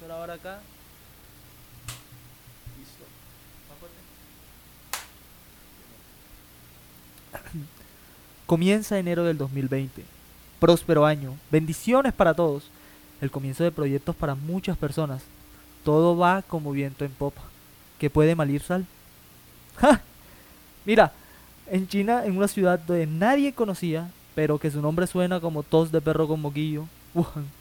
[0.00, 0.58] profesor ahora acá.
[2.78, 3.04] Listo.
[3.68, 3.78] Más
[7.42, 7.66] fuerte.
[8.46, 10.04] Comienza enero del 2020.
[10.58, 11.36] Próspero año.
[11.50, 12.70] Bendiciones para todos.
[13.20, 15.22] El comienzo de proyectos para muchas personas.
[15.84, 17.42] Todo va como viento en popa.
[17.98, 18.86] ¿Qué puede mal ir sal?
[19.76, 20.00] ¡Ja!
[20.84, 21.12] Mira,
[21.66, 25.92] en China, en una ciudad donde nadie conocía, pero que su nombre suena como tos
[25.92, 26.86] de perro con moquillo,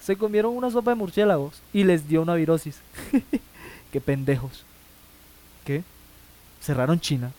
[0.00, 2.80] se comieron una sopa de murciélagos y les dio una virosis.
[3.92, 4.64] ¡Qué pendejos!
[5.64, 5.84] ¿Qué?
[6.60, 7.32] Cerraron China.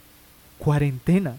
[0.60, 1.38] Cuarentena.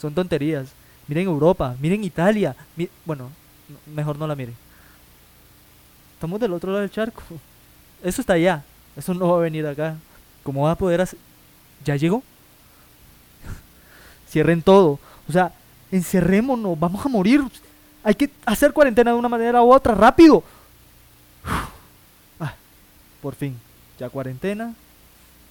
[0.00, 0.68] Son tonterías.
[1.08, 2.56] Miren Europa, miren Italia.
[3.04, 3.30] bueno,
[3.94, 4.54] mejor no la miren.
[6.14, 7.22] Estamos del otro lado del charco.
[8.02, 8.64] Eso está allá.
[8.96, 9.96] Eso no va a venir acá.
[10.42, 11.18] ¿Cómo va a poder hacer?
[11.84, 12.22] ¿Ya llegó?
[14.30, 14.98] Cierren todo.
[15.28, 15.52] O sea,
[15.90, 16.78] encerrémonos.
[16.78, 17.42] Vamos a morir.
[18.04, 19.94] Hay que hacer cuarentena de una manera u otra.
[19.94, 20.44] ¡Rápido!
[22.38, 22.54] Ah,
[23.22, 23.58] por fin.
[23.98, 24.74] Ya cuarentena.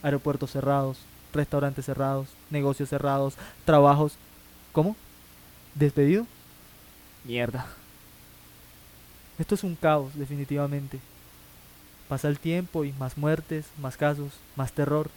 [0.04, 1.00] Aeropuertos cerrados.
[1.34, 2.28] Restaurantes cerrados.
[2.52, 3.34] Negocios cerrados.
[3.66, 4.14] Trabajos.
[4.72, 4.96] ¿Cómo?
[5.74, 6.28] ¿Despedido?
[7.24, 7.66] Mierda.
[9.40, 11.00] Esto es un caos, definitivamente.
[12.08, 15.10] Pasa el tiempo y más muertes, más casos, más terror.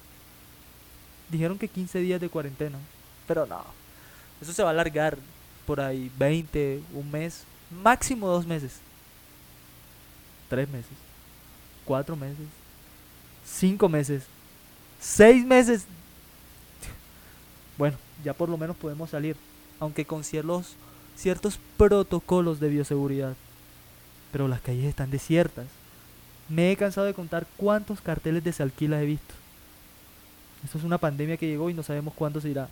[1.28, 2.78] Dijeron que 15 días de cuarentena,
[3.26, 3.62] pero no.
[4.40, 5.18] Eso se va a alargar
[5.66, 7.44] por ahí 20, un mes,
[7.82, 8.80] máximo dos meses.
[10.48, 10.92] Tres meses,
[11.84, 12.46] cuatro meses,
[13.44, 14.22] cinco meses,
[15.00, 15.84] seis meses.
[17.76, 19.36] Bueno, ya por lo menos podemos salir,
[19.80, 20.76] aunque con ciertos,
[21.16, 23.34] ciertos protocolos de bioseguridad.
[24.30, 25.66] Pero las calles están desiertas.
[26.48, 29.34] Me he cansado de contar cuántos carteles de se alquila he visto.
[30.64, 32.68] Esto es una pandemia que llegó y no sabemos cuándo se irá.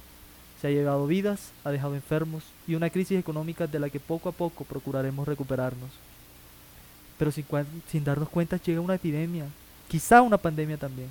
[0.65, 4.31] Se ha llevado vidas, ha dejado enfermos y una crisis económica de la que poco
[4.31, 5.91] a poco procuraremos recuperarnos.
[7.19, 7.45] Pero sin,
[7.87, 9.45] sin darnos cuenta llega una epidemia,
[9.89, 11.11] quizá una pandemia también.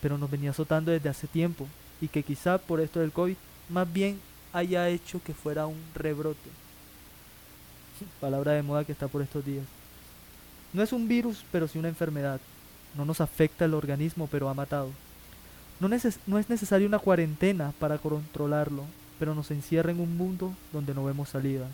[0.00, 1.68] Pero nos venía azotando desde hace tiempo
[2.00, 3.36] y que quizá por esto del COVID
[3.68, 4.18] más bien
[4.54, 6.48] haya hecho que fuera un rebrote.
[8.22, 9.66] Palabra de moda que está por estos días.
[10.72, 12.40] No es un virus, pero sí una enfermedad.
[12.96, 14.90] No nos afecta el organismo, pero ha matado.
[15.80, 18.84] No, es necesaria una cuarentena para controlarlo,
[19.18, 21.66] pero nos encierra en un mundo donde no vemos salida.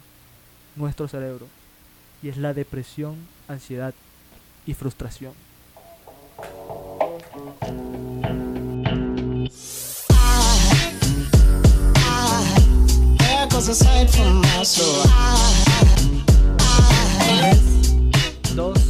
[0.76, 1.46] Nuestro cerebro.
[2.22, 3.16] Y es la depresión,
[3.48, 3.94] ansiedad
[4.66, 5.32] y frustración.
[18.54, 18.83] There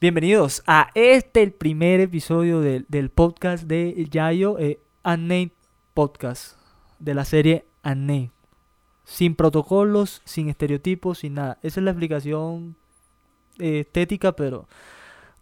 [0.00, 5.50] Bienvenidos a este, el primer episodio del, del podcast de Yayo, eh, Unnamed
[5.92, 6.56] Podcast,
[7.00, 8.30] de la serie Unnamed.
[9.02, 11.58] Sin protocolos, sin estereotipos, sin nada.
[11.64, 12.76] Esa es la explicación
[13.58, 14.68] eh, estética, pero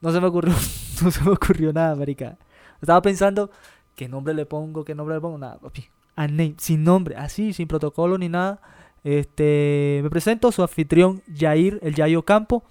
[0.00, 0.54] no se me ocurrió,
[1.02, 2.38] no se me ocurrió nada, marica.
[2.80, 3.50] Estaba pensando,
[3.94, 4.86] ¿qué nombre le pongo?
[4.86, 5.36] ¿Qué nombre le pongo?
[5.36, 5.84] Nada, papi.
[6.16, 8.62] Unnamed, sin nombre, así, sin protocolo ni nada.
[9.04, 12.64] Este, me presento, su anfitrión Jair, el Yayo Campo,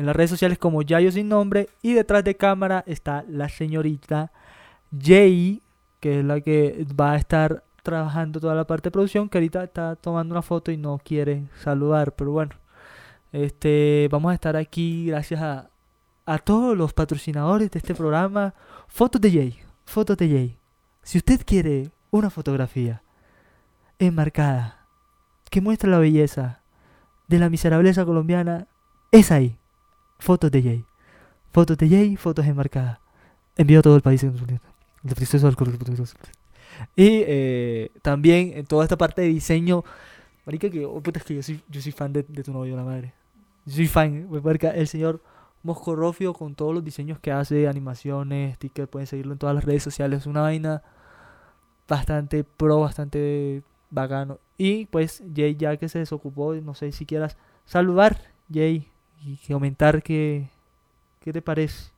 [0.00, 4.32] en las redes sociales como Yayo sin nombre y detrás de cámara está la señorita
[4.98, 5.60] Jay,
[6.00, 9.62] que es la que va a estar trabajando toda la parte de producción, que ahorita
[9.62, 12.52] está tomando una foto y no quiere saludar, pero bueno,
[13.30, 15.68] este, vamos a estar aquí gracias a,
[16.24, 18.54] a todos los patrocinadores de este programa,
[18.88, 20.58] fotos de Jay, fotos de Jay.
[21.02, 23.02] Si usted quiere una fotografía
[23.98, 24.86] enmarcada
[25.50, 26.62] que muestra la belleza
[27.28, 28.66] de la miserableza colombiana
[29.12, 29.59] es ahí.
[30.20, 30.84] Fotos de Jay.
[31.52, 32.98] Fotos de Jay, fotos enmarcadas.
[33.56, 34.24] Envío a todo el país.
[36.96, 39.84] Y eh, también en toda esta parte de diseño.
[40.46, 42.76] Marica, que, oh, puta, es que yo soy, yo soy fan de, de tu novio,
[42.76, 43.12] la madre.
[43.66, 45.20] Yo soy fan, me marca el señor
[45.62, 49.82] Moscorrofio con todos los diseños que hace, animaciones, stickers, pueden seguirlo en todas las redes
[49.82, 50.20] sociales.
[50.20, 50.82] Es una vaina
[51.86, 54.38] bastante pro, bastante bacano.
[54.56, 57.36] Y pues Jay ya que se desocupó, no sé si quieras
[57.66, 58.20] saludar,
[58.52, 58.89] Jay,
[59.22, 60.48] y comentar qué,
[61.20, 61.90] qué te parece.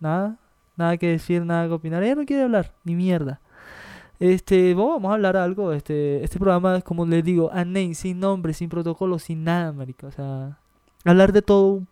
[0.00, 0.36] Nada,
[0.76, 2.02] nada que decir, nada que opinar.
[2.02, 3.40] Ella no quiere hablar, ni mierda.
[4.20, 5.72] Este, vamos a hablar algo.
[5.72, 10.06] Este, este programa es como les digo, unnamed, sin nombre, sin protocolo, sin nada, marica.
[10.06, 10.58] O sea,
[11.04, 11.82] hablar de todo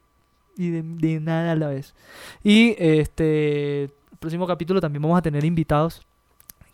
[0.56, 1.94] y de, de nada a la vez.
[2.42, 6.02] Y este, el próximo capítulo también vamos a tener invitados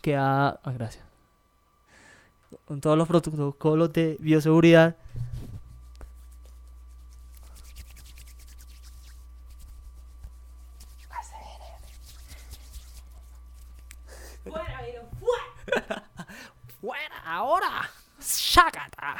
[0.00, 0.48] que a...
[0.48, 1.04] ah, gracias.
[2.66, 4.96] Con todos los protocolos de bioseguridad.
[14.44, 16.04] Fuera, Viro, fuera.
[16.80, 17.14] ¡Fuera!
[17.32, 17.88] ¡Ahora!
[18.18, 19.16] Controlar.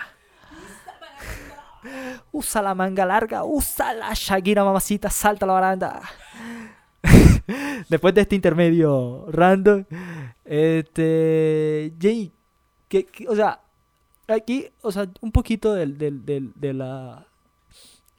[2.31, 6.03] usa la manga larga, usa la Shakira mamacita, salta la baranda.
[7.89, 9.85] Después de este intermedio random,
[10.45, 12.31] este, Jay,
[12.89, 13.61] que, o sea,
[14.29, 17.27] aquí, o sea, un poquito del- de la,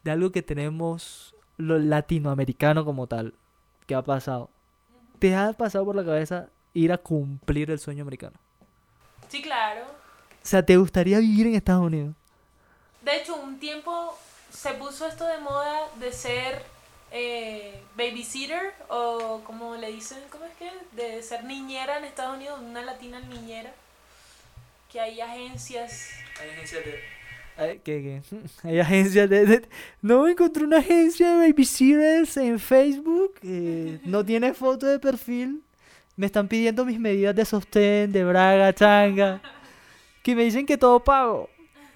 [0.03, 3.35] de algo que tenemos lo latinoamericano como tal,
[3.85, 4.49] que ha pasado.
[5.19, 8.37] ¿Te ha pasado por la cabeza ir a cumplir el sueño americano?
[9.33, 9.81] Sí, claro.
[9.81, 12.13] O sea, ¿te gustaría vivir en Estados Unidos?
[13.01, 14.15] De hecho, un tiempo
[14.51, 16.61] se puso esto de moda de ser
[17.11, 20.69] eh, babysitter o como le dicen, ¿cómo es que?
[20.95, 23.73] De ser niñera en Estados Unidos, una latina niñera.
[24.91, 26.09] Que hay agencias.
[26.39, 27.79] Hay agencias de...
[27.83, 28.21] ¿qué, qué?
[28.69, 29.67] Hay agencias de, de-
[30.03, 33.33] No, encontré una agencia de babysitters en Facebook.
[33.41, 35.63] eh, no tiene foto de perfil.
[36.15, 39.41] Me están pidiendo mis medidas de sostén, de braga, changa.
[40.21, 41.49] Que me dicen que todo pago.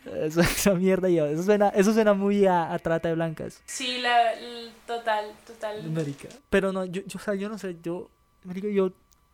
[0.05, 1.25] Eso, esa mierda yo.
[1.25, 3.61] Eso suena, eso suena muy a, a trata de blancas.
[3.65, 5.83] Sí, la, l- total, total.
[5.91, 6.29] Marica.
[6.49, 8.09] Pero no, yo, yo, o sea, yo no sé, yo,
[8.43, 8.91] marica, yo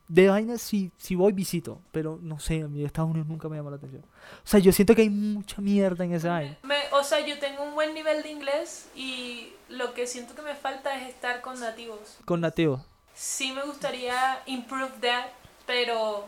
[0.09, 3.55] de vaina si, si voy visito, pero no sé, a mí Estados Unidos nunca me
[3.55, 4.03] llamó la atención.
[4.03, 6.57] O sea, yo siento que hay mucha mierda en esa vaina.
[6.63, 10.41] Me- o sea, yo tengo un buen nivel de inglés y lo que siento que
[10.41, 12.17] me falta es estar con nativos.
[12.25, 12.81] Con nativos.
[13.15, 15.27] Sí me gustaría improve that,
[15.65, 16.25] pero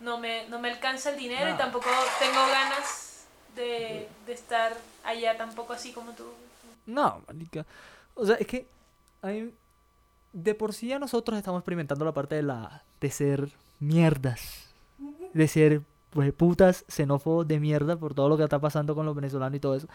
[0.00, 1.88] no me, no me alcanza el dinero y tampoco
[2.18, 3.24] tengo ganas
[3.54, 6.24] de, de estar allá tampoco así como tú.
[6.86, 7.64] No, marica.
[8.14, 8.66] O sea, es que
[10.32, 14.68] de por sí ya nosotros estamos experimentando la parte de la de ser mierdas,
[15.32, 19.14] de ser pues, putas xenófobos de mierda por todo lo que está pasando con los
[19.14, 19.88] venezolanos y todo eso.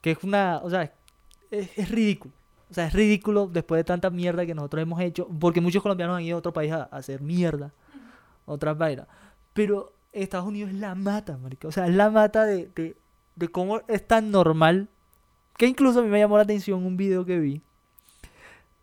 [0.00, 0.92] Que es una, o sea,
[1.50, 2.32] es, es ridículo.
[2.72, 6.16] O sea, es ridículo después de tanta mierda que nosotros hemos hecho, porque muchos colombianos
[6.16, 7.72] han ido a otro país a, a hacer mierda,
[8.46, 9.06] otras vainas.
[9.52, 11.68] Pero Estados Unidos es la mata, marica.
[11.68, 12.96] O sea, es la mata de, de,
[13.36, 14.88] de cómo es tan normal
[15.58, 17.60] que incluso a mí me llamó la atención un video que vi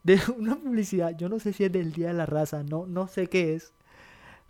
[0.04, 3.08] de una publicidad, yo no sé si es del Día de la Raza, no, no
[3.08, 3.74] sé qué es,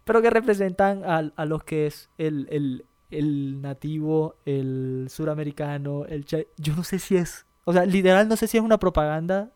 [0.04, 6.26] pero que representan a, a los que es el, el, el nativo, el suramericano, el
[6.26, 9.52] yo no sé si es, o sea, literal no sé si es una propaganda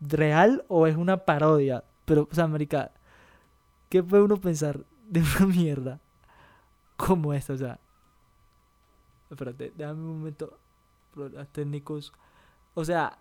[0.00, 2.92] real o es una parodia, pero, o sea, marica,
[3.90, 6.00] ¿qué puede uno pensar de una mierda
[6.96, 7.52] como esta?
[7.52, 7.78] O sea,
[9.28, 10.58] espérate, déjame un momento,
[11.12, 12.10] problemas técnicos,
[12.72, 13.18] o sea,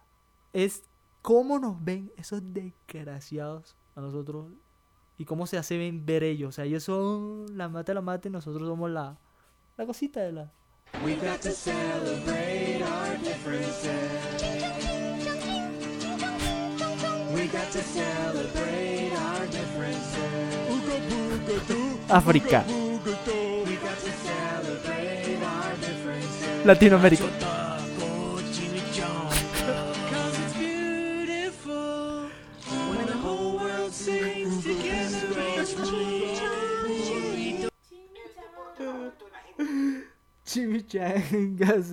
[0.53, 0.83] es
[1.21, 4.49] cómo nos ven esos desgraciados a nosotros
[5.17, 6.47] y cómo se hacen ver ellos.
[6.47, 9.17] O sea, ellos son la mata de la mata y nosotros somos la,
[9.75, 10.53] la cosita de la.
[11.04, 14.44] We got to celebrate our differences.
[17.34, 20.18] We got to celebrate our differences.
[22.10, 26.66] África, We got to celebrate our differences.
[26.66, 27.46] Latinoamérica.
[40.57, 41.92] Chimichangas.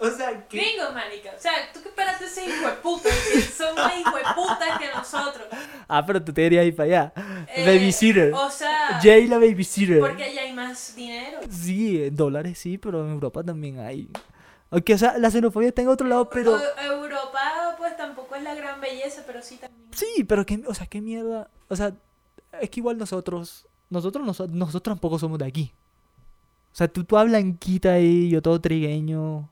[0.00, 0.56] o sea, que.
[0.58, 1.30] Gringo, manica.
[1.36, 4.78] O sea, tú que esperaste ese hijo de puta, que son más hijo de puta
[4.78, 5.46] que nosotros.
[5.86, 7.12] Ah, pero tú te querías ir para allá.
[7.54, 8.32] Eh, babysitter.
[8.32, 10.00] O sea, Jay la babysitter.
[10.00, 11.40] porque allá hay más dinero.
[11.50, 14.08] Sí, en dólares sí, pero en Europa también hay.
[14.70, 16.58] Aunque, o sea, la xenofobia está en otro lado, pero.
[16.82, 19.88] Europa, pues tampoco es la gran belleza, pero sí también.
[19.92, 21.50] Sí, pero qué, o sea, qué mierda.
[21.68, 21.92] O sea,
[22.60, 25.74] es que igual nosotros, nosotros, noso- nosotros tampoco somos de aquí.
[26.72, 29.48] O sea, tú, tú blanquita ahí, yo todo trigueño.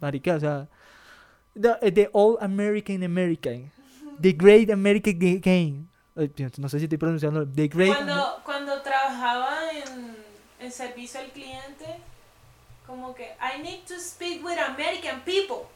[0.00, 0.68] Marica, o sea,
[1.54, 3.70] the, the All American American.
[4.20, 5.86] The Great American Ga- Game.
[6.16, 7.46] Eh, No sé si estoy pronunciando.
[7.46, 7.94] The Great.
[7.94, 10.16] Cuando, cuando trabajaba en,
[10.60, 11.84] en servicio al cliente,
[12.86, 15.66] como que, I need to speak with American people.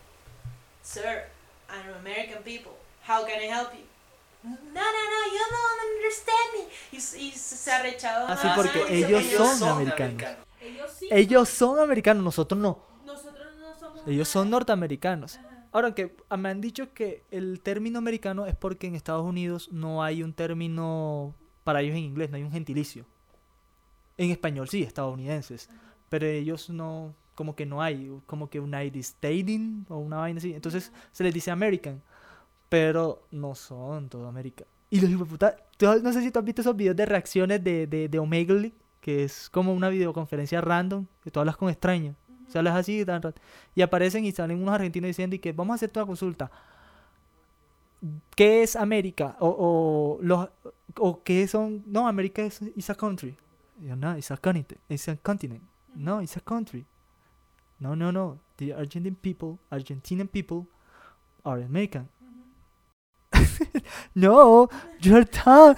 [0.83, 1.25] Sir,
[1.69, 2.73] I'm American people.
[3.07, 3.85] How can I help you?
[4.43, 6.63] No, no, no, you don't understand me.
[6.93, 8.31] Y, y se arrechaban.
[8.31, 9.25] Así Ah, porque sí, ellos
[9.59, 10.25] son americanos.
[10.61, 11.09] Ellos sí.
[11.11, 12.79] Ellos son americanos, nosotros no.
[13.05, 14.07] Nosotros no somos.
[14.07, 15.39] Ellos son norteamericanos.
[15.73, 20.03] Ahora que me han dicho que el término americano es porque en Estados Unidos no
[20.03, 23.05] hay un término para ellos en inglés, no hay un gentilicio.
[24.17, 25.69] En español sí, estadounidenses.
[26.09, 30.53] Pero ellos no, como que no hay, como que United Stating o una vaina así.
[30.53, 32.03] Entonces se les dice American.
[32.69, 34.65] Pero no son todo América.
[34.91, 35.29] Y los
[35.77, 38.73] tú- no sé si tú has visto esos videos de reacciones de, de, de Omegle,
[39.01, 42.17] que es como una videoconferencia random, que tú hablas con extraños.
[42.47, 43.05] O sea, hablas así
[43.75, 46.51] y aparecen y salen unos argentinos diciendo y que vamos a hacer una consulta.
[48.35, 49.37] ¿Qué es América?
[49.41, 50.49] O, los,
[50.97, 51.83] o qué son...
[51.87, 53.37] No, América es is a country.
[53.79, 54.81] No, it's a continent.
[54.89, 55.63] It's a continent.
[55.95, 56.85] No, it's a country.
[57.79, 58.39] No, no, no.
[58.57, 60.67] The Argentine people, Argentinian people
[61.45, 62.09] are American.
[64.15, 64.69] no,
[65.01, 65.75] you're dumb.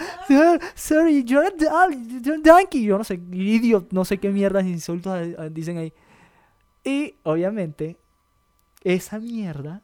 [0.74, 2.84] Sorry, you're dumb, you're donkey.
[2.84, 5.92] Yo no sé, idiot, no sé qué mierdas insultos eh, dicen ahí.
[6.84, 7.96] Y obviamente,
[8.82, 9.82] esa mierda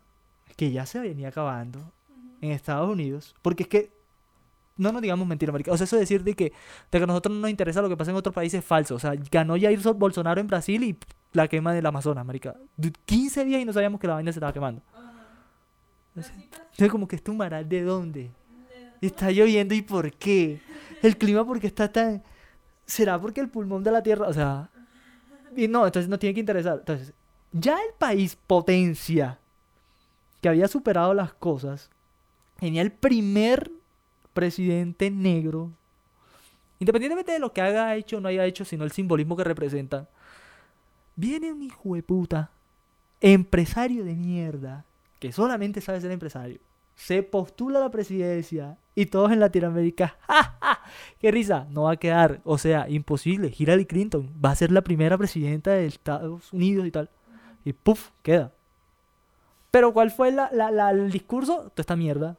[0.57, 1.93] que ya se venía acabando
[2.41, 3.99] en Estados Unidos, porque es que
[4.77, 5.73] no nos digamos mentira, marica.
[5.73, 6.45] O sea, eso de decir de que,
[6.91, 8.95] de que a nosotros no nos interesa lo que pasa en otros países es falso.
[8.95, 10.97] O sea, ganó Jair Bolsonaro en Brasil y
[11.33, 12.55] la quema del Amazonas, marica.
[12.77, 14.83] Du- 15 días y no sabíamos que la vaina se estaba quemando.
[16.27, 18.31] Entonces, como que este de dónde?
[19.01, 20.61] Está lloviendo y por qué?
[21.03, 22.23] El clima porque está tan...
[22.87, 24.27] ¿Será porque el pulmón de la Tierra?
[24.27, 24.71] O sea...
[25.57, 26.79] Y no, entonces no tiene que interesar.
[26.79, 27.13] Entonces,
[27.53, 29.39] ya el país potencia
[30.41, 31.91] que había superado las cosas,
[32.59, 33.71] tenía el primer
[34.33, 35.73] presidente negro,
[36.79, 40.07] independientemente de lo que haga hecho o no haya hecho, sino el simbolismo que representan,
[41.17, 42.51] viene un hijo de puta,
[43.21, 44.85] empresario de mierda,
[45.19, 46.59] que solamente sabe ser empresario,
[46.95, 50.81] se postula a la presidencia y todos en Latinoamérica, ¡ja, ja!
[51.21, 51.67] ¡Qué risa!
[51.71, 53.53] No va a quedar, o sea, imposible.
[53.57, 57.09] Hillary Clinton va a ser la primera presidenta de Estados Unidos y tal.
[57.65, 58.11] Y ¡puf!
[58.23, 58.53] queda.
[59.71, 61.71] Pero ¿cuál fue la, la- el discurso?
[61.71, 62.37] Toda esta mierda.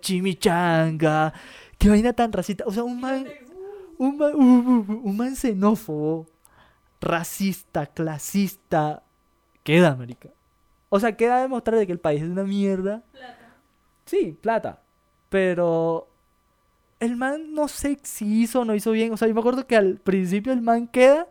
[0.00, 1.32] Chimichanga.
[1.78, 2.64] Qué vaina tan racista.
[2.66, 3.26] O sea, un man,
[3.98, 6.26] un man, uh, uh, uh, un man xenófobo,
[7.04, 9.02] racista, clasista.
[9.62, 10.30] Queda, América.
[10.88, 13.02] O sea, queda demostrar de que el país es una mierda.
[13.12, 13.56] Plata.
[14.04, 14.82] Sí, plata.
[15.28, 16.08] Pero
[17.00, 19.12] el man no sé si hizo o no hizo bien.
[19.12, 21.28] O sea, yo me acuerdo que al principio el man queda.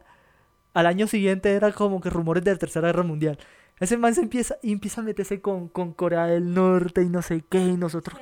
[0.73, 3.37] Al año siguiente era como que rumores de la Tercera Guerra Mundial.
[3.79, 7.21] Ese man se empieza y empieza a meterse con, con Corea del Norte y no
[7.21, 7.59] sé qué.
[7.59, 8.19] Y nosotros.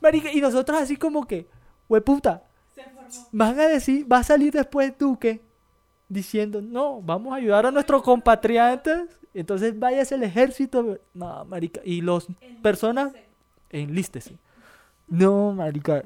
[0.00, 1.48] Marica, y nosotros así como que,
[1.88, 2.44] hueputa,
[3.30, 5.40] van a decir, va a salir después Duque
[6.12, 9.08] diciendo, no, vamos a ayudar a nuestros compatriotas.
[9.34, 10.98] Entonces váyase el ejército.
[11.14, 11.80] No, marica.
[11.84, 12.26] Y los
[12.62, 13.12] personas
[13.70, 14.36] enlístese.
[15.08, 16.04] No, marica.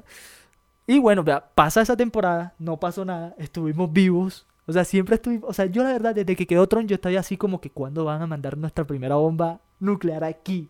[0.85, 4.45] Y bueno, vea, pasa esa temporada, no pasó nada, estuvimos vivos.
[4.65, 7.19] O sea, siempre estuvimos, o sea, yo la verdad, desde que quedó Tron, yo estaba
[7.19, 10.69] así como que cuando van a mandar nuestra primera bomba nuclear aquí.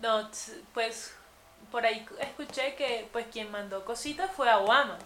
[0.00, 0.28] No,
[0.74, 1.14] pues
[1.70, 4.98] por ahí escuché que pues quien mandó cositas fue a Obama.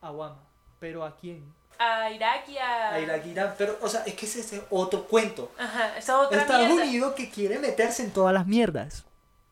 [0.00, 0.38] A Guama.
[0.80, 1.44] ¿Pero a quién?
[1.78, 2.94] A Irak y a...
[2.94, 3.54] A Irak, Irán.
[3.58, 5.50] Pero, o sea, es que ese es otro cuento.
[5.58, 6.84] Ajá, esa otra Estados mierda.
[6.84, 9.04] Unidos que quiere meterse en todas las mierdas.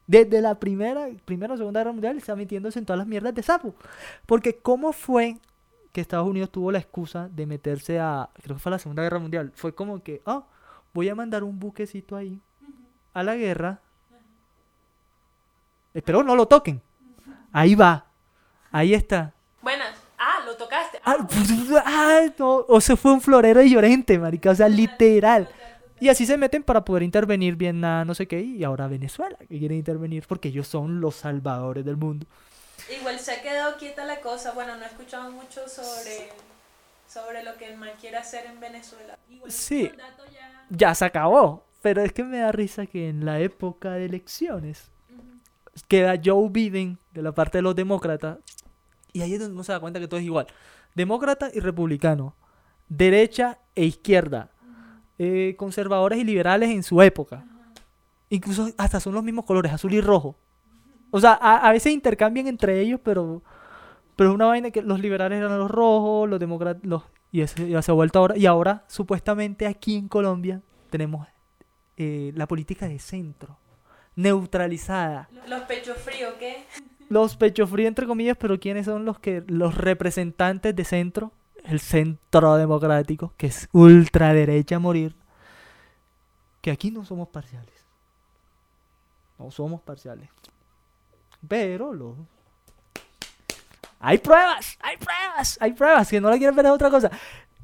[0.07, 3.43] Desde la primera, primera o segunda guerra mundial está metiéndose en todas las mierdas de
[3.43, 3.75] sapo.
[4.27, 5.39] Porque ¿cómo fue
[5.93, 9.19] que Estados Unidos tuvo la excusa de meterse a, creo que fue la segunda guerra
[9.19, 9.53] mundial?
[9.55, 10.45] Fue como que, oh,
[10.93, 12.41] voy a mandar un buquecito ahí
[13.15, 13.81] a la guerra.
[15.95, 16.81] Espero no lo toquen.
[17.53, 18.07] Ahí va.
[18.71, 19.33] Ahí está.
[19.63, 19.97] Buenas.
[20.19, 20.80] Ah, lo tocaste.
[21.07, 24.51] No, O se fue un florero de llorente, marica.
[24.51, 25.49] O sea, literal.
[26.01, 28.41] Y así se meten para poder intervenir bien a no sé qué.
[28.41, 32.27] Y ahora Venezuela, que quieren intervenir porque ellos son los salvadores del mundo.
[32.99, 34.53] Igual se ha quedado quieta la cosa.
[34.53, 36.31] Bueno, no he escuchado mucho sobre,
[37.07, 39.19] sobre lo que el man quiere hacer en Venezuela.
[39.29, 39.91] Igual Sí.
[40.33, 40.67] ya...
[40.71, 41.67] Ya se acabó.
[41.83, 44.91] Pero es que me da risa que en la época de elecciones
[45.89, 48.39] queda Joe Biden de la parte de los demócratas.
[49.13, 50.47] Y ahí es donde uno se da cuenta que todo es igual.
[50.95, 52.35] Demócrata y republicano.
[52.89, 54.51] Derecha e izquierda.
[55.23, 57.45] eh, conservadores y liberales en su época.
[58.31, 60.35] Incluso hasta son los mismos colores, azul y rojo.
[61.11, 63.43] O sea, a, veces intercambian entre ellos, pero,
[64.17, 66.83] pero es una vaina que los liberales eran los rojos, los demócratas,
[67.33, 68.39] y eso ya se ha vuelto ahora.
[68.39, 71.27] Y ahora, supuestamente aquí en Colombia, tenemos
[71.97, 73.59] eh, la política de centro,
[74.15, 75.29] neutralizada.
[75.49, 76.65] Los pechos fríos, ¿qué?
[77.11, 81.33] Los pecho fríos, entre comillas, pero ¿quiénes son los que los representantes de centro?
[81.65, 85.15] El centro democrático, que es ultraderecha a morir.
[86.63, 87.75] Que aquí no somos parciales.
[89.39, 90.29] No somos parciales.
[91.49, 92.15] Pero los...
[93.99, 96.09] Hay pruebas, hay pruebas, hay pruebas.
[96.09, 97.11] Que no la quieren ver es otra cosa.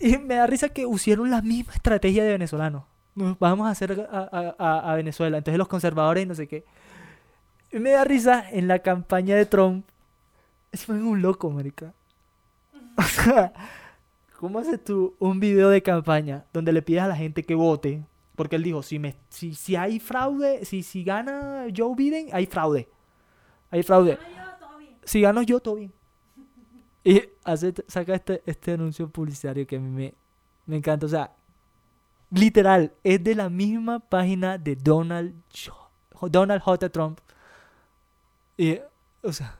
[0.00, 2.82] Y me da risa que usaron la misma estrategia de venezolanos.
[3.14, 5.38] Nos vamos a hacer a- a- a Venezuela.
[5.38, 6.64] Entonces los conservadores y no sé qué.
[7.78, 9.87] Me da risa en la campaña de Trump.
[10.73, 11.92] Es un loco, marica.
[12.99, 13.52] O sea,
[14.38, 18.02] ¿cómo haces tú un video de campaña donde le pides a la gente que vote?
[18.35, 22.47] Porque él dijo, si, me, si, si hay fraude, si, si gana Joe Biden, hay
[22.47, 22.88] fraude.
[23.71, 24.18] Hay fraude.
[25.04, 25.92] Si gano yo, todo bien.
[27.04, 30.14] Y hace, saca este, este anuncio publicitario que a mí me,
[30.64, 31.04] me encanta.
[31.04, 31.33] O sea,
[32.30, 35.35] literal, es de la misma página de Donald,
[36.30, 36.88] Donald J.
[36.88, 37.21] Trump.
[38.56, 38.80] Y,
[39.22, 39.58] o sea,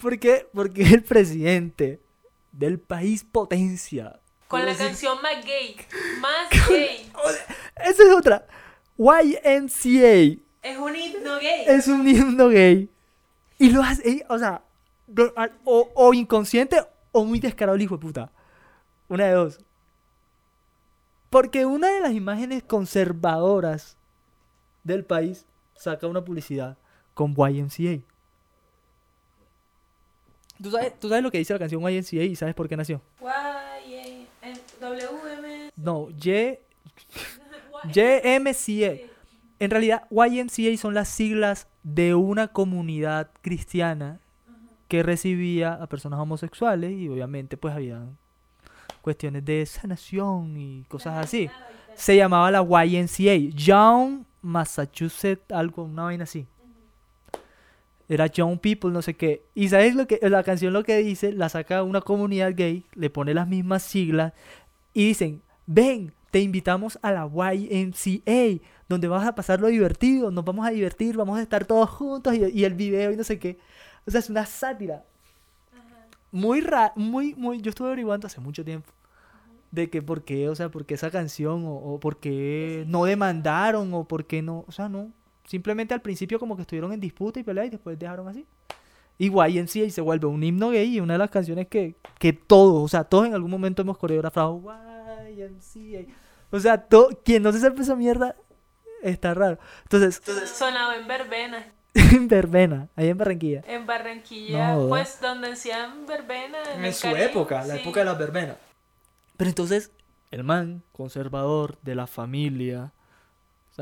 [0.00, 0.48] ¿Por qué?
[0.52, 2.00] Porque el presidente
[2.52, 4.20] del país potencia.
[4.48, 5.76] Con la decir, canción más gay.
[6.20, 7.12] Más gay.
[7.76, 8.46] Esa es otra.
[8.96, 11.64] YMCA Es un himno gay.
[11.66, 12.90] es un himno gay.
[13.58, 14.62] Y lo hace, o sea,
[15.64, 16.76] o inconsciente
[17.12, 18.32] o muy descarado el hijo de puta.
[19.08, 19.58] Una de dos.
[21.28, 23.96] Porque una de las imágenes conservadoras
[24.82, 26.76] del país saca una publicidad
[27.14, 28.04] con YMCA.
[30.62, 33.00] ¿Tú sabes, tú sabes lo que dice la canción YMCA y sabes por qué nació?
[33.20, 35.70] Y, A, W, M.
[35.76, 36.58] No, Y,
[37.94, 39.10] YMCA.
[39.58, 44.20] En realidad, YMCA son las siglas de una comunidad cristiana
[44.88, 48.02] que recibía a personas homosexuales y obviamente pues había
[49.02, 51.48] cuestiones de sanación y cosas así.
[51.94, 56.46] Se llamaba la YMCA, Young Massachusetts, algo, una vaina así.
[58.10, 59.46] Era Young People, no sé qué.
[59.54, 63.08] Y sabes lo que la canción lo que dice, la saca una comunidad gay, le
[63.08, 64.32] pone las mismas siglas
[64.92, 70.66] y dicen, ven, te invitamos a la YMCA, donde vas a pasarlo divertido, nos vamos
[70.66, 73.60] a divertir, vamos a estar todos juntos y, y el video y no sé qué.
[74.04, 75.04] O sea, es una sátira.
[76.32, 78.90] Muy rara, muy, muy, yo estuve averiguando hace mucho tiempo
[79.70, 83.04] de que por qué, o sea, por qué esa canción o, o por qué no
[83.04, 85.12] demandaron o por qué no, o sea, no.
[85.50, 88.46] Simplemente al principio como que estuvieron en disputa y pelea y después dejaron así.
[89.18, 92.84] Y YMCA se vuelve un himno gay y una de las canciones que, que todos,
[92.84, 94.62] o sea, todos en algún momento hemos coreografiado
[95.28, 96.08] YMCA.
[96.52, 96.86] O sea,
[97.24, 98.36] quien no se sepa esa mierda
[99.02, 99.58] está raro.
[99.82, 100.22] Entonces,
[100.56, 101.66] Sonaba en verbena.
[101.94, 103.64] en verbena, ahí en Barranquilla.
[103.66, 106.58] En Barranquilla, No, pues donde hacían verbena.
[106.76, 108.56] En, su Caribe, época, la época de las verbenas.
[109.36, 109.90] Pero entonces,
[110.30, 112.92] el man, conservador de la familia,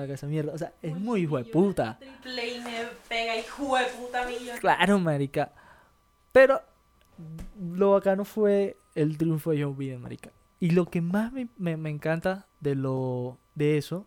[0.00, 0.52] saca esa mierda.
[0.52, 1.98] O sea, es muy hijo de puta.
[1.98, 4.58] Triple y me pega hijo de puta millón.
[4.58, 5.50] Claro, marica.
[6.32, 6.62] Pero
[7.60, 10.30] lo bacano fue el triunfo de Joe Biden, marica.
[10.60, 14.06] Y lo que más me, me- me encanta de lo de eso,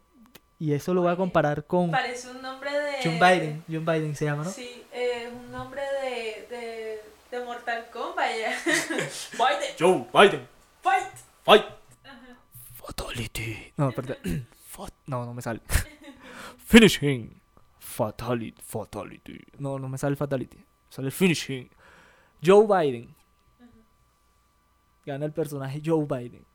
[0.60, 2.92] y eso lo voy a comparar con Parece un nombre de.
[3.04, 3.64] John Biden.
[3.70, 4.50] John Biden se llama, ¿no?
[4.52, 7.02] Sí, eh, un nombre de, de,
[7.38, 8.28] de Mortal Kombat.
[9.34, 10.48] Biden, Joe Biden.
[10.82, 11.04] fight.
[11.44, 11.66] Fight.
[12.76, 13.74] Fatality.
[13.78, 14.18] No, perdón.
[14.86, 15.62] Fat- No, no me sale.
[16.66, 17.40] Finishing.
[17.80, 18.56] Fatality.
[18.62, 19.40] Fatality.
[19.60, 20.58] No, no me sale fatality.
[20.90, 21.70] Sale finishing.
[22.44, 23.14] Joe Biden.
[25.06, 26.46] Gana el personaje Joe Biden.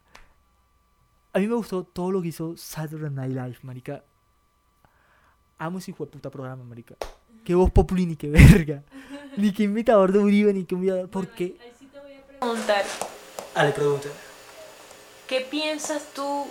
[1.33, 4.03] A mí me gustó todo lo que hizo Saturday Night Live, marica.
[5.59, 6.95] Amo ese hijo de puta programa, marica.
[7.45, 8.83] Qué voz populi ni qué verga.
[9.37, 11.11] Ni qué imitador de Uribe, ni qué imitador.
[11.11, 11.59] ¿Por qué?
[11.61, 12.85] Ahí sí te voy a preguntar.
[13.55, 14.09] Ah, le pregunta.
[15.29, 16.47] ¿Qué piensas tú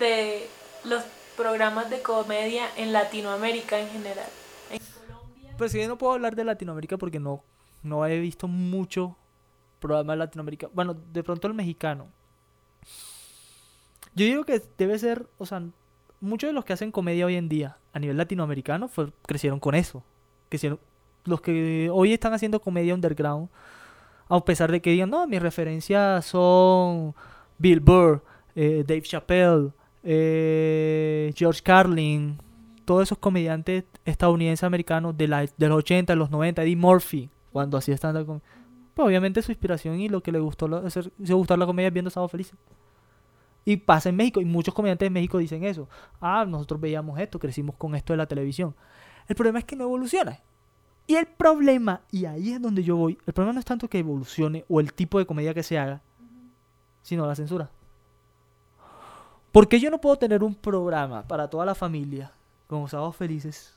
[0.00, 0.48] de
[0.84, 1.02] los
[1.36, 4.26] programas de comedia en Latinoamérica en general?
[4.70, 5.54] En Colombia.
[5.56, 7.42] Pues yo no puedo hablar de Latinoamérica porque no,
[7.82, 9.16] no he visto mucho
[9.80, 10.68] programa de Latinoamérica.
[10.72, 12.08] Bueno, de pronto el mexicano.
[14.14, 15.62] Yo digo que debe ser, o sea,
[16.20, 18.90] muchos de los que hacen comedia hoy en día a nivel latinoamericano
[19.26, 20.02] crecieron con eso.
[20.48, 20.78] Crecieron,
[21.24, 23.48] los que hoy están haciendo comedia underground,
[24.28, 27.14] a pesar de que digan, no, mis referencias son
[27.58, 28.22] Bill Burr,
[28.54, 32.38] eh, Dave Chappelle, eh, George Carlin,
[32.84, 37.30] todos esos comediantes estadounidenses americanos de, la, de los 80, de los 90, Eddie Murphy,
[37.52, 38.40] cuando hacía stand-up
[38.94, 42.10] Pues obviamente su inspiración y lo que le gustó hacer, hizo gustar la comedia viendo
[42.10, 42.58] Sábado Felices.
[43.64, 45.88] Y pasa en México, y muchos comediantes de México dicen eso.
[46.20, 48.74] Ah, nosotros veíamos esto, crecimos con esto de la televisión.
[49.28, 50.40] El problema es que no evoluciona.
[51.06, 53.98] Y el problema, y ahí es donde yo voy, el problema no es tanto que
[53.98, 56.00] evolucione o el tipo de comedia que se haga,
[57.02, 57.70] sino la censura.
[59.52, 62.32] Porque yo no puedo tener un programa para toda la familia,
[62.66, 63.74] como Sábados Felices,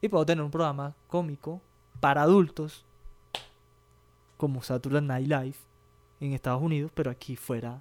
[0.00, 1.60] y puedo tener un programa cómico
[2.00, 2.84] para adultos,
[4.36, 5.56] como Saturday Night Live
[6.20, 7.80] en Estados Unidos, pero aquí fuera,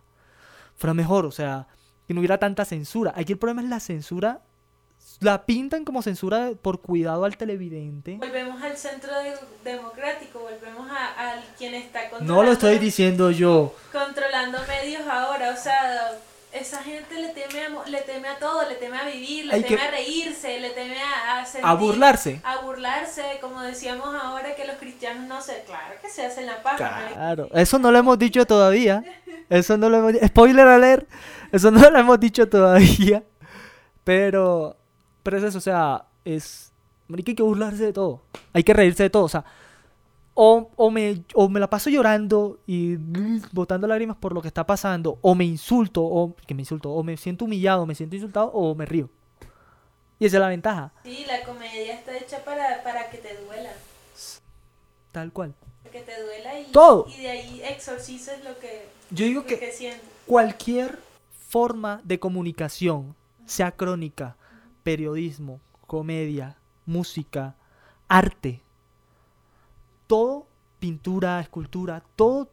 [0.76, 1.68] fuera mejor, o sea,
[2.08, 3.14] que no hubiera tanta censura.
[3.16, 4.42] Aquí el problema es la censura,
[5.20, 8.18] la pintan como censura por cuidado al televidente.
[8.18, 13.32] Volvemos al centro de- democrático, volvemos a, al quien está controlando, No lo estoy diciendo
[13.32, 13.76] yo.
[13.92, 16.12] controlando medios ahora, o sea,
[16.54, 19.64] esa gente le teme a, le teme a todo, le teme a vivir, le Hay
[19.64, 22.42] teme que- a reírse, le teme a, a A sentir- burlarse.
[22.44, 26.62] a burlarse, como decíamos ahora que los cristianos no se, claro que se hacen la
[26.62, 27.10] paja.
[27.14, 29.04] Claro, eso no lo hemos dicho todavía.
[29.50, 30.14] Eso no lo hemos.
[30.28, 31.10] Spoiler alert.
[31.52, 33.24] Eso no lo hemos dicho todavía.
[34.04, 34.78] Pero,
[35.24, 36.72] pero es eso, o sea, es.
[37.14, 38.22] Hay que burlarse de todo.
[38.54, 39.24] Hay que reírse de todo.
[39.24, 39.44] O sea,
[40.34, 44.48] o, o, me, o me la paso llorando y mm, botando lágrimas por lo que
[44.48, 48.16] está pasando, o me insulto, o que me insulto, o me siento humillado, me siento
[48.16, 49.10] insultado, o me río.
[50.20, 50.94] Y esa es la ventaja.
[51.04, 53.72] Sí, la comedia está hecha para, para que te duela.
[55.12, 55.54] tal cual.
[55.92, 57.06] Que te duela y, Todo.
[57.10, 60.02] y de ahí exorcices lo que, Yo digo lo que que sientes.
[60.26, 61.00] cualquier
[61.50, 63.14] forma de comunicación,
[63.46, 64.38] sea crónica,
[64.84, 67.56] periodismo, comedia, música,
[68.08, 68.62] arte,
[70.12, 70.46] todo,
[70.78, 72.50] pintura, escultura, todo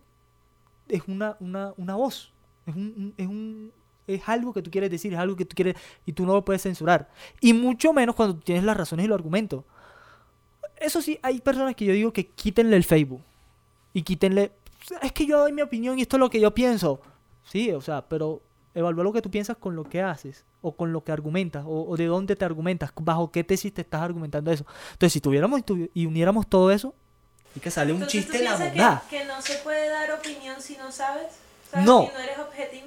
[0.88, 2.32] es una, una, una voz,
[2.66, 3.72] es, un, es, un-
[4.06, 5.74] es algo que tú quieres decir, es algo que tú quieres
[6.06, 7.08] y tú no lo puedes censurar.
[7.40, 9.64] Y mucho menos cuando tienes las razones y los argumentos.
[10.76, 13.22] Eso sí, hay personas que yo digo que quítenle el Facebook
[13.92, 14.52] y quítenle...
[15.02, 17.00] Es que yo doy mi opinión y esto es lo que yo pienso.
[17.42, 18.40] Sí, o sea, pero
[18.72, 21.86] evalúa lo que tú piensas con lo que haces o con lo que argumentas o,
[21.88, 24.64] o de dónde te argumentas, bajo qué tesis te estás argumentando eso.
[24.92, 26.94] Entonces, si tuviéramos y y uniéramos todo eso,
[27.58, 29.02] y que sale un Entonces, chiste ¿tú de la bondad.
[29.10, 31.26] que, que no se puede dar opinión si no sabes?
[31.68, 31.84] ¿Sabes?
[31.84, 32.06] No.
[32.06, 32.86] Si no eres objetivo.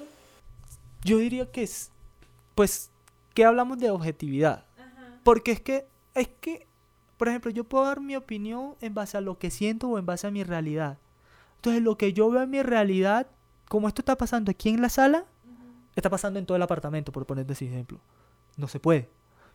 [1.04, 1.90] Yo diría que es,
[2.54, 2.90] pues,
[3.34, 4.64] que hablamos de objetividad.
[4.78, 5.18] Ajá.
[5.24, 6.66] Porque es que, es que,
[7.18, 10.06] por ejemplo, yo puedo dar mi opinión en base a lo que siento o en
[10.06, 10.96] base a mi realidad.
[11.56, 13.26] Entonces, lo que yo veo en mi realidad,
[13.68, 15.26] como esto está pasando aquí en la sala,
[15.94, 18.00] está pasando en todo el apartamento, por ponerte ese ejemplo.
[18.56, 19.10] No se puede.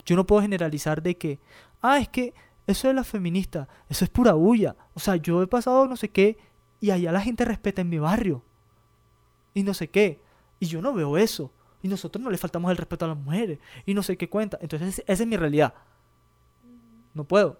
[0.05, 1.39] Yo no puedo generalizar de que,
[1.81, 2.35] ah, es que
[2.67, 4.75] eso de la feminista, eso es pura bulla.
[4.93, 6.37] O sea, yo he pasado no sé qué
[6.79, 8.43] y allá la gente respeta en mi barrio.
[9.53, 10.21] Y no sé qué.
[10.59, 11.51] Y yo no veo eso.
[11.81, 13.59] Y nosotros no le faltamos el respeto a las mujeres.
[13.85, 14.57] Y no sé qué cuenta.
[14.61, 15.73] Entonces, esa es mi realidad.
[17.13, 17.59] No puedo.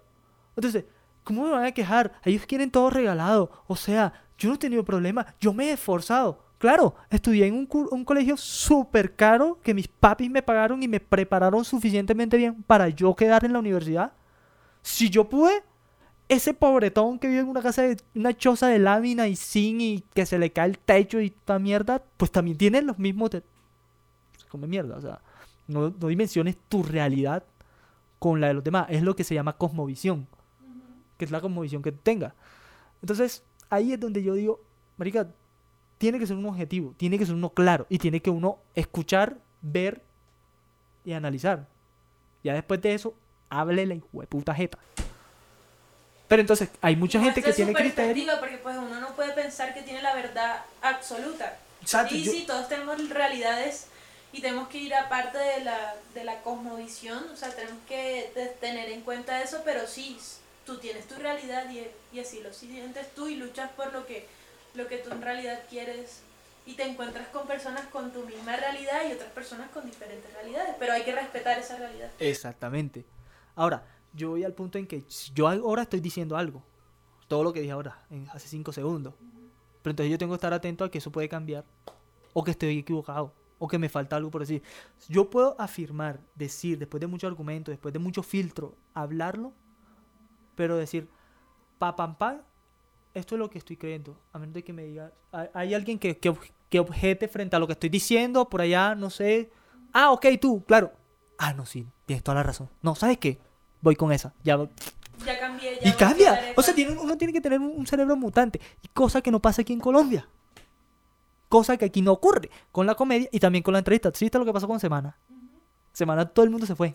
[0.54, 0.84] Entonces,
[1.24, 2.12] ¿cómo me van a quejar?
[2.24, 3.50] Ellos quieren todo regalado.
[3.66, 5.34] O sea, yo no he tenido problema.
[5.40, 6.44] Yo me he esforzado.
[6.58, 11.00] Claro, estudié en un, un colegio súper caro que mis papis me pagaron y me
[11.00, 14.12] prepararon suficientemente bien para yo quedar en la universidad.
[14.88, 15.62] Si yo pude,
[16.30, 20.04] ese pobretón que vive en una casa de una choza de lámina y zinc y
[20.14, 23.30] que se le cae el techo y toda mierda, pues también tiene los mismos.
[23.30, 23.42] de-
[24.38, 25.20] Se come mierda, o sea,
[25.66, 27.44] no, no dimensiones tu realidad
[28.18, 28.86] con la de los demás.
[28.88, 30.26] Es lo que se llama cosmovisión,
[31.18, 32.34] que es la cosmovisión que tenga.
[33.02, 34.60] Entonces, ahí es donde yo digo,
[34.96, 35.28] marica,
[35.98, 39.38] tiene que ser un objetivo, tiene que ser uno claro y tiene que uno escuchar,
[39.60, 40.02] ver
[41.04, 41.68] y analizar.
[42.42, 43.14] Ya después de eso,
[43.50, 43.96] hable la
[44.28, 44.78] puta jeta.
[46.28, 48.38] Pero entonces, hay mucha gente que tiene criterio.
[48.38, 51.56] Porque pues uno no puede pensar que tiene la verdad absoluta.
[51.80, 53.86] Exacto, y yo- sí, todos tenemos realidades
[54.32, 58.30] y tenemos que ir aparte de la, de la cosmovisión, o sea, tenemos que
[58.60, 60.18] tener en cuenta eso, pero sí,
[60.66, 64.26] tú tienes tu realidad y, y así lo sientes tú y luchas por lo que,
[64.74, 66.20] lo que tú en realidad quieres
[66.66, 70.74] y te encuentras con personas con tu misma realidad y otras personas con diferentes realidades,
[70.78, 72.10] pero hay que respetar esa realidad.
[72.18, 73.06] Exactamente.
[73.58, 76.62] Ahora, yo voy al punto en que yo ahora estoy diciendo algo,
[77.26, 79.14] todo lo que dije ahora, en hace cinco segundos.
[79.82, 81.64] Pero entonces yo tengo que estar atento a que eso puede cambiar,
[82.34, 84.62] o que estoy equivocado, o que me falta algo por decir.
[85.08, 89.52] Yo puedo afirmar, decir, después de mucho argumento, después de mucho filtro, hablarlo,
[90.54, 91.08] pero decir,
[91.80, 92.42] pa pam pam,
[93.12, 94.16] esto es lo que estoy creyendo.
[94.32, 95.12] A menos de que me diga,
[95.52, 96.32] hay, alguien que, que,
[96.68, 99.50] que objete frente a lo que estoy diciendo, por allá, no sé.
[99.92, 100.92] Ah, ok, tú, claro.
[101.38, 102.68] Ah, no, sí, tienes toda la razón.
[102.82, 103.47] No, ¿sabes qué?
[103.80, 104.32] Voy con esa.
[104.42, 104.58] Ya,
[105.24, 106.52] Ya cambié, ya y cambia.
[106.56, 108.60] O sea, tiene- uno tiene que tener un, cerebro mutante.
[108.82, 110.28] Y cosa que no pasa aquí en Colombia.
[111.48, 112.50] Cosa que aquí no ocurre.
[112.72, 114.10] Con la comedia y también con la entrevista.
[114.14, 115.16] ¿Sí viste lo que pasó con Semana?
[115.92, 116.92] Semana todo el mundo se fue.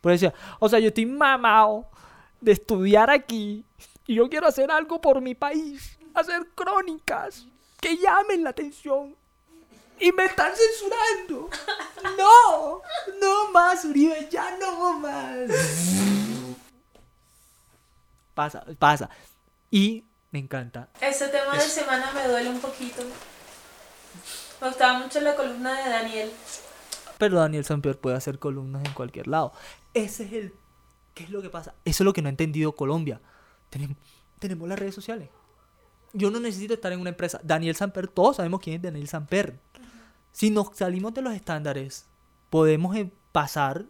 [0.00, 1.88] Por decía, o sea, yo estoy mamado
[2.40, 3.64] de estudiar aquí.
[4.06, 5.98] Y yo quiero hacer algo por mi país.
[6.14, 7.46] Hacer crónicas
[7.80, 9.14] que llamen la atención.
[10.00, 11.50] Y me están censurando.
[12.16, 12.82] No,
[13.20, 15.50] no más, Uribe, ya no más.
[18.34, 19.10] Pasa, pasa.
[19.70, 20.88] Y me encanta.
[21.00, 23.02] Ese tema de semana me duele un poquito.
[24.60, 26.32] Me gustaba mucho la columna de Daniel.
[27.18, 29.52] Pero Daniel Samper puede hacer columnas en cualquier lado.
[29.94, 30.54] Ese es el...
[31.14, 31.74] ¿Qué es lo que pasa?
[31.84, 33.20] Eso es lo que no ha entendido Colombia.
[33.70, 33.96] Tenemos,
[34.38, 35.28] tenemos las redes sociales.
[36.12, 37.40] Yo no necesito estar en una empresa.
[37.42, 39.58] Daniel Samper, todos sabemos quién es Daniel Samper.
[40.38, 42.06] Si nos salimos de los estándares,
[42.48, 43.86] podemos eh, pasar.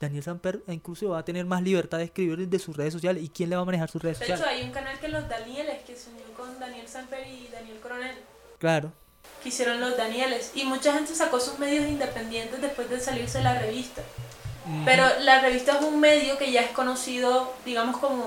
[0.00, 3.22] Daniel Samper incluso va a tener más libertad de escribir desde sus redes sociales.
[3.22, 4.60] ¿Y quién le va a manejar sus redes De hecho, sociales?
[4.60, 8.16] hay un canal que los Danieles, que se unió con Daniel Samper y Daniel Coronel,
[8.58, 8.92] Claro.
[9.40, 10.50] que hicieron los Danieles.
[10.56, 14.02] Y mucha gente sacó sus medios independientes después de salirse de la revista.
[14.84, 18.26] Pero la revista es un medio que ya es conocido, digamos, como.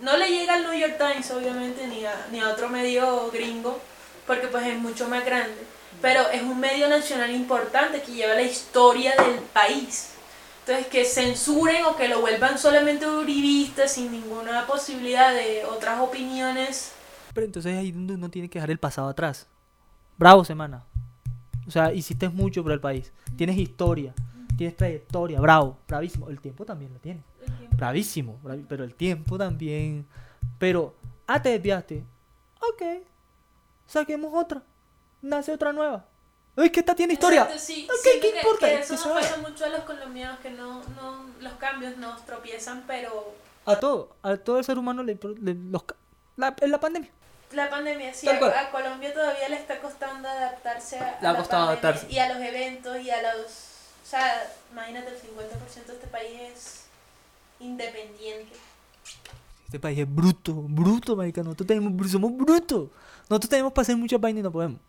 [0.00, 3.78] No le llega al New York Times, obviamente, ni a, ni a otro medio gringo,
[4.26, 5.75] porque pues es mucho más grande.
[6.02, 10.12] Pero es un medio nacional importante que lleva la historia del país.
[10.60, 16.92] Entonces, que censuren o que lo vuelvan solamente uribista sin ninguna posibilidad de otras opiniones.
[17.32, 19.46] Pero entonces ahí uno tiene que dejar el pasado atrás.
[20.18, 20.84] Bravo, semana.
[21.66, 23.12] O sea, hiciste mucho por el país.
[23.36, 24.12] Tienes historia,
[24.56, 26.28] tienes trayectoria, bravo, bravísimo.
[26.30, 27.22] El tiempo también lo tiene.
[27.76, 30.06] bravísimo, bravi- pero el tiempo también.
[30.58, 30.94] Pero,
[31.26, 32.02] ah, te desviaste.
[32.60, 32.82] Ok,
[33.86, 34.62] saquemos otra.
[35.26, 36.04] Nace otra nueva.
[36.56, 37.42] Es que esta tiene historia.
[37.42, 37.86] Exacto, sí.
[37.90, 38.66] Ok, Siento ¿qué que- importa?
[38.66, 42.84] que eso nos pasa mucho a los colombianos que no, no, los cambios nos tropiezan,
[42.86, 43.34] pero
[43.66, 45.82] A todo, a todo el ser humano le, le- los
[46.36, 47.10] la, en la pandemia.
[47.52, 51.38] la pandemia sí, a, Colombia todavía le está costando adaptarse a, a Le ha la
[51.38, 52.12] costado pandemia adaptarse.
[52.14, 53.46] y a los eventos y a los...
[53.46, 56.84] O sea, imagínate, el 50% de este país es
[57.60, 58.52] independiente.
[59.64, 61.42] Este país es bruto, bruto, marica.
[61.42, 62.88] Nosotros tenemos, somos brutos.
[63.28, 64.80] Nosotros tenemos para hacer muchas vainas y no podemos.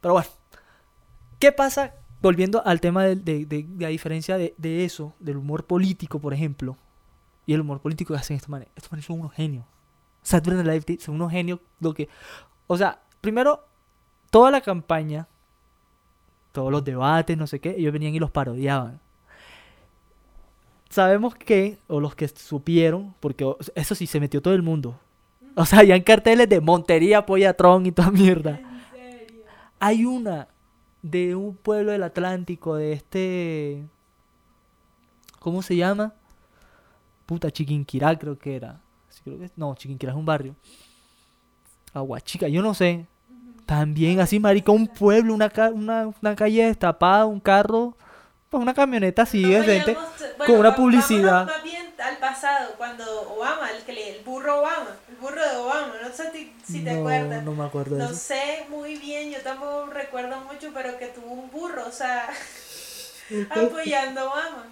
[0.00, 0.28] Pero bueno,
[1.38, 1.94] ¿qué pasa?
[2.22, 4.54] Volviendo al tema de, de, de- de a diferencia de,
[4.84, 6.76] eso, del humor político, por ejemplo,
[7.46, 8.68] y el humor político que hacen estos manes.
[8.76, 9.64] Estos manes son unos genios.
[10.22, 11.60] Saturday Night Live son unos genios.
[11.80, 12.08] Lo que,
[12.66, 13.64] o sea, primero,
[14.30, 15.28] toda la campaña,
[16.52, 19.00] todos los debates, no sé qué, ellos venían y los parodiaban
[20.88, 24.98] sabemos que, o los que supieron, porque eso sí, se metió todo el mundo.
[25.54, 28.60] O sea, en carteles de Montería, apoya a Tron y toda mierda.
[29.80, 30.48] Hay una
[31.02, 33.84] de un pueblo del Atlántico, de este...
[35.38, 36.12] ¿Cómo se llama?
[37.26, 38.80] Puta, Chiquinquirá creo que era.
[39.08, 40.54] Sí, creo que- No, Chiquinquirá es un barrio.
[41.92, 43.06] Aguachica, yo no sé.
[43.64, 47.96] También así, marica, un pueblo, una, ca- una, una calle destapada, un carro,
[48.48, 49.94] pues una camioneta así No decente.
[49.94, 51.46] vayamos- con una publicidad.
[51.46, 55.94] Más bien al pasado, cuando Obama, el, que le- el burro Obama, burro de Obama,
[56.02, 57.44] no sé ti- si te no, acuerdas.
[57.44, 61.50] no me acuerdo No sé muy bien, yo tampoco recuerdo mucho, pero que tuvo un
[61.50, 62.28] burro, o sea,
[63.50, 64.66] apoyando a Obama.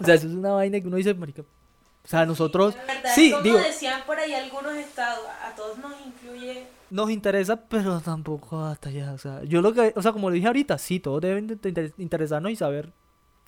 [0.00, 1.42] O sea, eso es una vaina que uno dice, marica.
[1.42, 5.78] O sea, nosotros, La verdad, sí, como digo, decían por ahí algunos estados, a todos
[5.78, 6.66] nos influye.
[6.90, 9.12] nos interesa, pero tampoco hasta allá.
[9.12, 11.54] O sea, yo lo que, o sea, como le dije ahorita, sí, todos deben de
[11.68, 12.92] inter- interesarnos y saber,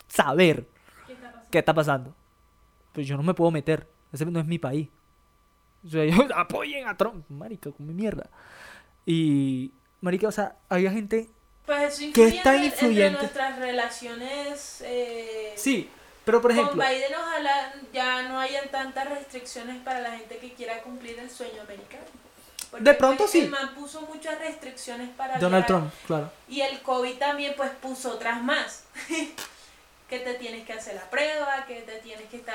[0.09, 0.67] saber
[1.07, 1.51] ¿Qué está pasando?
[1.51, 2.15] qué está pasando.
[2.93, 3.87] Pues yo no me puedo meter.
[4.13, 4.89] Ese no es mi país.
[5.87, 7.25] O sea, yo apoyen a Trump.
[7.29, 8.29] Marica, come mierda.
[9.05, 11.29] Y, marica, o sea, había gente.
[11.65, 13.19] Pues eso ¿Qué influye es tan entre- influyente?
[13.21, 14.81] nuestras relaciones.
[14.87, 15.89] eh, Sí,
[16.25, 16.77] pero por ejemplo.
[16.77, 21.31] Con Biden ojalá ya no hayan tantas restricciones para la gente que quiera cumplir el
[21.31, 22.05] sueño americano.
[22.71, 23.41] Porque, De pronto pues, sí.
[23.41, 25.67] El man puso muchas restricciones para Donald viajar.
[25.91, 26.33] Trump, claro.
[26.49, 28.85] Y el COVID también pues puso otras más.
[30.09, 32.55] que te tienes que hacer la prueba, que te tienes que estar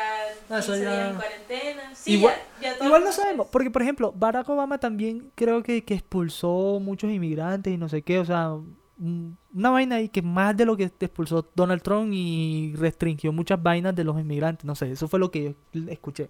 [0.50, 1.96] Ah, eso 15 días ya- en cuarentena.
[1.96, 5.62] Sí, Igual- ya, ya todo Igual no sabemos, porque por ejemplo, Barack Obama también creo
[5.64, 10.08] que, que expulsó muchos inmigrantes y no sé qué, o sea, un- una vaina ahí
[10.10, 14.64] que más de lo que expulsó Donald Trump y restringió muchas vainas de los inmigrantes,
[14.64, 16.30] no sé, eso fue lo que yo escuché.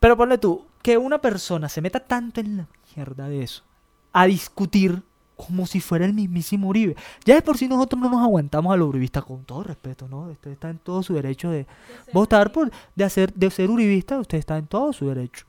[0.00, 3.64] Pero ponle tú, que una persona se meta tanto en la mierda de eso,
[4.12, 5.02] a discutir
[5.38, 6.96] como si fuera el mismísimo Uribe.
[7.24, 10.22] Ya de por sí nosotros no nos aguantamos a los uribistas con todo respeto, ¿no?
[10.22, 11.66] Usted está en todo su derecho de,
[12.12, 15.46] votar por de hacer de ser uribista usted está en todo su derecho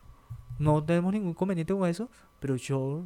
[0.57, 3.03] no tenemos ningún inconveniente con eso pero yo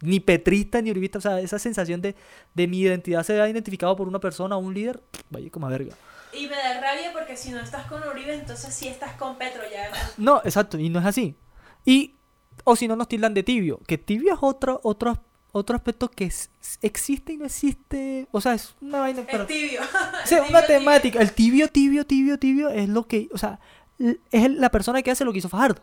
[0.00, 2.16] ni petrista ni uribista o sea esa sensación de,
[2.54, 5.70] de mi identidad se ha identificado por una persona o un líder vaya como a
[5.70, 5.94] verga
[6.32, 9.62] Y me da rabia porque si no estás con Uribe, entonces sí estás con Petro
[9.70, 9.90] ya.
[10.16, 11.36] no exacto y no es así
[11.84, 12.14] y
[12.64, 15.18] o si no nos tildan de tibio que tibio es otro otro
[15.52, 19.48] otro aspecto que es- existe y no existe o sea es una vaina pero- Es
[19.48, 19.80] tibio.
[19.82, 19.84] O
[20.26, 20.78] sea, El una tibio, tibio.
[20.78, 21.18] temática.
[21.20, 23.28] El tibio, tibio, tibio, tibio es lo que.
[23.32, 23.60] O sea,
[23.98, 25.82] es el- la persona que hace lo que hizo Fajardo.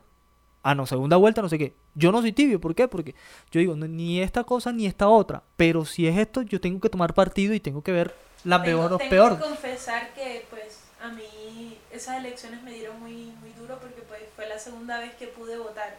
[0.62, 1.73] Ah, no, segunda vuelta, no sé qué.
[1.95, 2.88] Yo no soy tibio, ¿por qué?
[2.89, 3.15] Porque
[3.51, 5.43] yo digo, ni esta cosa ni esta otra.
[5.55, 8.79] Pero si es esto, yo tengo que tomar partido y tengo que ver la Tengo-
[8.82, 9.38] peor o tengo peor.
[9.38, 14.21] que confesar que pues a mí esas elecciones me dieron muy, muy duro porque pues
[14.36, 15.97] fue la segunda vez que pude votar.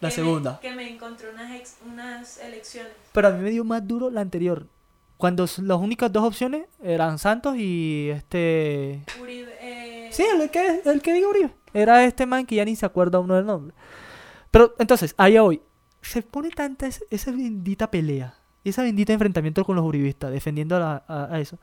[0.00, 0.60] La Que me- segunda.
[0.60, 2.92] que me encontré unas, ex- unas elecciones.
[3.12, 4.66] Pero a mí me dio más duro la anterior.
[5.16, 9.02] Cuando las únicas dos opciones eran Santos y este.
[9.20, 11.50] Uribe, eh, Sí, el que, el que diga Uribe.
[11.72, 13.74] Era este man que ya ni se acuerda uno del nombre.
[14.50, 15.62] Pero entonces, allá hoy,
[16.02, 20.78] se pone tanta es- esa bendita pelea, esa bendita enfrentamiento con los uribistas, defendiendo a,
[20.80, 21.58] la- a- a eso,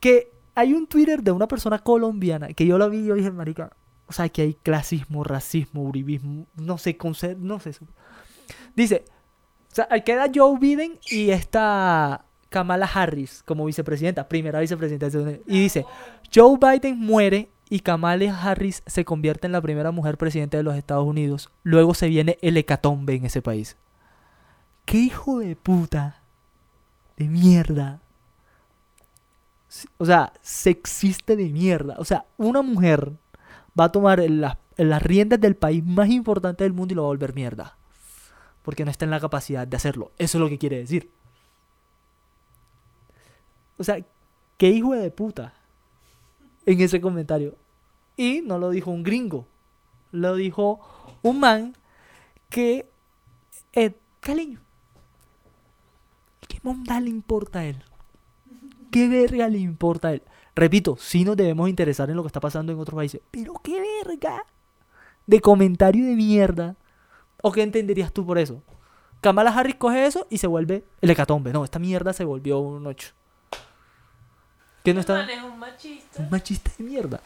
[0.00, 3.30] que hay un Twitter de una persona colombiana que yo lo vi y yo dije,
[3.30, 3.70] marica,
[4.06, 6.96] o sea, que hay clasismo, racismo, uribismo, no sé,
[7.38, 7.70] no sé.
[7.70, 7.84] eso".
[8.74, 9.04] Dice,
[9.72, 15.26] o sea, queda Joe Biden y está Kamala Harris como vicepresidenta, primera vicepresidenta de Estados
[15.26, 15.46] Unidos.
[15.46, 15.84] Y dice,
[16.34, 20.76] Joe Biden muere y Kamala Harris se convierte en la primera mujer presidenta de los
[20.76, 21.50] Estados Unidos.
[21.62, 23.76] Luego se viene el hecatombe en ese país.
[24.84, 26.22] ¡Qué hijo de puta!
[27.16, 28.00] De mierda.
[29.98, 31.96] O sea, sexista de mierda.
[31.98, 33.12] O sea, una mujer
[33.78, 37.02] va a tomar las, en las riendas del país más importante del mundo y lo
[37.02, 37.76] va a volver mierda.
[38.62, 40.12] Porque no está en la capacidad de hacerlo.
[40.18, 41.10] Eso es lo que quiere decir.
[43.78, 43.98] O sea,
[44.56, 45.52] qué hijo de puta.
[46.64, 47.56] En ese comentario.
[48.16, 49.46] Y no lo dijo un gringo,
[50.10, 50.80] lo dijo
[51.22, 51.76] un man
[52.48, 52.88] que
[53.72, 54.60] es caleño.
[56.48, 57.82] ¿Qué monda le importa a él?
[58.90, 60.22] ¿Qué verga le importa a él?
[60.56, 63.20] Repito, sí nos debemos interesar en lo que está pasando en otros países.
[63.30, 64.42] Pero qué verga
[65.26, 66.74] de comentario de mierda.
[67.42, 68.62] ¿O qué entenderías tú por eso?
[69.20, 71.52] Kamala Harris coge eso y se vuelve el hecatombe.
[71.52, 73.12] No, esta mierda se volvió un 8.
[74.82, 76.22] Que no El está es un machista.
[76.22, 77.20] un machista de mierda.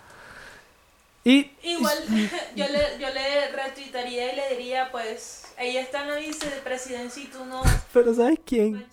[1.22, 1.98] Y Igual
[2.56, 7.26] yo le, yo le retuitaría y le diría, pues, ella está en la vicepresidencia y
[7.26, 7.62] tú no,
[7.92, 8.86] pero ¿sabes quién?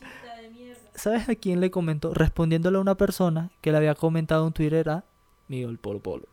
[0.97, 2.13] ¿Sabes a quién le comentó?
[2.13, 5.03] Respondiéndole a una persona que le había comentado en Twitter a
[5.47, 6.25] Miguel Polo Polo.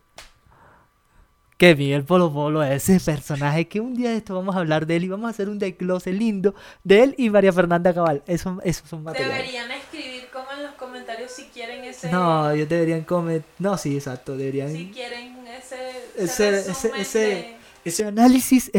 [1.57, 4.85] Que Miguel Polo Polo es ese personaje que un día de esto vamos a hablar
[4.85, 8.23] de él y vamos a hacer un desglose lindo de él y María Fernanda Cabal.
[8.27, 9.37] Eso, eso son materiales.
[9.37, 12.11] Deberían escribir como en los comentarios si quieren ese...
[12.11, 13.43] No, ellos deberían comer.
[13.59, 14.35] No, sí, exacto.
[14.35, 14.71] Deberían.
[14.73, 15.75] Si quieren ese...
[16.17, 18.69] Ese- ese- ese- de- Ese análisis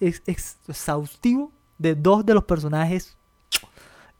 [0.00, 3.16] exhaustivo de dos de los personajes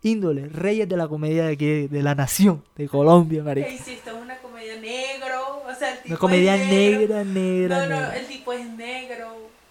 [0.02, 3.66] índole, reyes de la comedia de aquí, de la nación, de Colombia, marica.
[3.68, 6.98] que hiciste una comedia negro, o sea, el tipo Una comedia es negro.
[7.00, 8.16] negra, negra, No, no, negra.
[8.18, 9.26] el tipo es negro,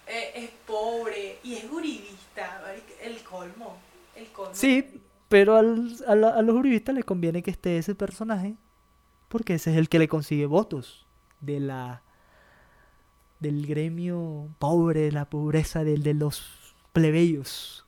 [0.08, 3.78] eh, es pobre y es uribista, marica, el colmo,
[4.16, 4.52] el colmo.
[4.54, 8.56] Sí, pero al- a, la- a los uribistas les conviene que esté ese personaje
[9.30, 11.06] porque ese es el que le consigue votos
[11.42, 12.02] de la
[13.40, 17.86] del gremio pobre, de la pobreza del, de los plebeyos,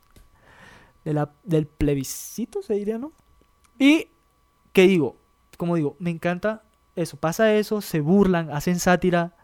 [1.43, 3.11] del plebiscito se diría, ¿no?
[3.77, 4.09] Y,
[4.73, 5.17] ¿qué digo?
[5.57, 6.63] Como digo, me encanta
[6.95, 9.35] eso, pasa eso, se burlan, hacen sátira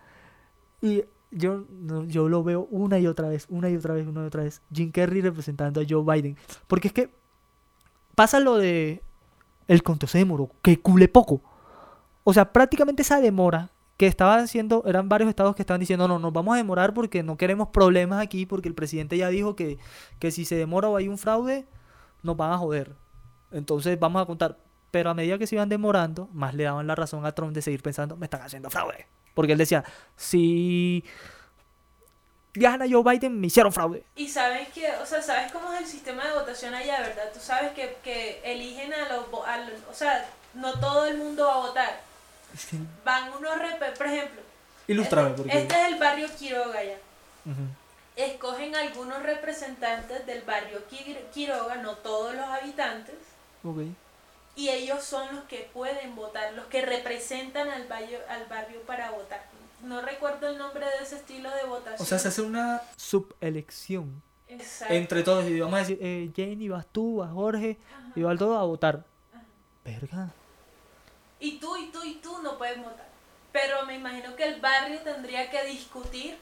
[0.82, 1.66] y yo,
[2.08, 4.62] yo lo veo una y otra vez, una y otra vez, una y otra vez.
[4.72, 6.38] Jim Carrey representando a Joe Biden.
[6.68, 7.10] Porque es que
[8.16, 9.04] pasa lo de
[9.68, 11.42] el conteo se demoró, que cule poco.
[12.24, 16.20] O sea, prácticamente esa demora que estaba haciendo, eran varios estados que estaban diciendo, no,
[16.20, 19.78] nos vamos a demorar porque no queremos problemas aquí, porque el presidente ya dijo que,
[20.20, 21.66] que si se demora o hay un fraude,
[22.22, 22.94] nos van a joder.
[23.52, 24.58] Entonces vamos a contar.
[24.92, 27.62] Pero a medida que se iban demorando, más le daban la razón a Trump de
[27.62, 29.08] seguir pensando, me están haciendo fraude.
[29.34, 29.84] Porque él decía,
[30.16, 31.04] si
[32.54, 34.06] gana Joe Biden, me hicieron fraude.
[34.16, 37.30] Y sabes que, o sea, sabes cómo es el sistema de votación allá, ¿verdad?
[37.34, 41.46] Tú sabes que, que eligen a los, a los- o sea, no todo el mundo
[41.46, 42.05] va a votar.
[43.04, 44.42] Van unos, rep- por ejemplo,
[44.88, 45.58] Ilústrame, este, porque...
[45.58, 46.98] este es el barrio Quiroga ya.
[48.16, 53.16] Escogen algunos representantes del barrio Quir- Quiroga, no todos los habitantes,
[53.64, 53.80] Ok.
[54.56, 59.12] y ellos son los que pueden votar, los que representan al barrio, al barrio para
[59.12, 59.44] votar.
[59.84, 62.02] No recuerdo el nombre de ese estilo de votación.
[62.02, 64.94] O sea, se hace una subelección Exacto.
[64.94, 65.46] entre todos.
[65.50, 68.12] Y vamos a decir, eh, Jenny, vas tú, vas Jorge, Ajá.
[68.16, 69.04] y va todo a votar.
[69.34, 69.44] Ajá.
[69.84, 70.30] Verga.
[71.46, 73.08] Y tú y tú y tú no pueden votar.
[73.52, 76.40] Pero me imagino que el barrio tendría que discutir.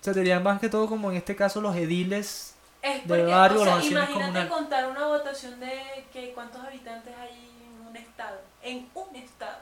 [0.00, 2.54] O sea, serían más que todo como en este caso los ediles.
[2.80, 7.86] Es porque, barrio, o sea, imagínate contar una votación de que cuántos habitantes hay en
[7.86, 8.40] un estado.
[8.62, 9.58] En un estado.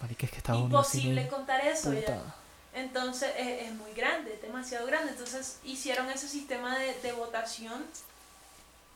[0.00, 2.34] Marica, es que Estados Unidos Imposible tiene contar eso ya.
[2.72, 5.12] Entonces es, es muy grande, es demasiado grande.
[5.12, 7.84] Entonces hicieron ese sistema de, de votación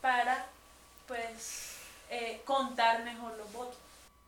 [0.00, 0.46] para,
[1.06, 1.74] pues,
[2.08, 3.76] eh, contar mejor los votos.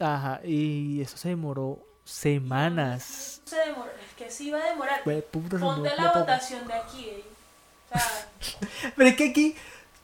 [0.02, 3.40] Ajá, y eso se demoró semanas.
[3.44, 5.02] Se demoró, es que sí iba a demorar.
[5.04, 7.24] Puta, Ponte demoró la votación de aquí, eh.
[7.94, 8.28] O sea,
[8.96, 9.54] Pero es que aquí,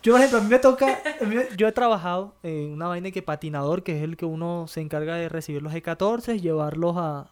[0.03, 0.99] yo por ejemplo, a mí me toca,
[1.57, 5.17] yo he trabajado en una vaina que patinador, que es el que uno se encarga
[5.17, 7.31] de recibir los E14 y llevarlos a...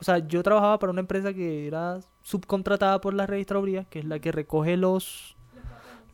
[0.00, 4.06] O sea, yo trabajaba para una empresa que era subcontratada por la registraduría, que es
[4.06, 5.36] la que recoge los,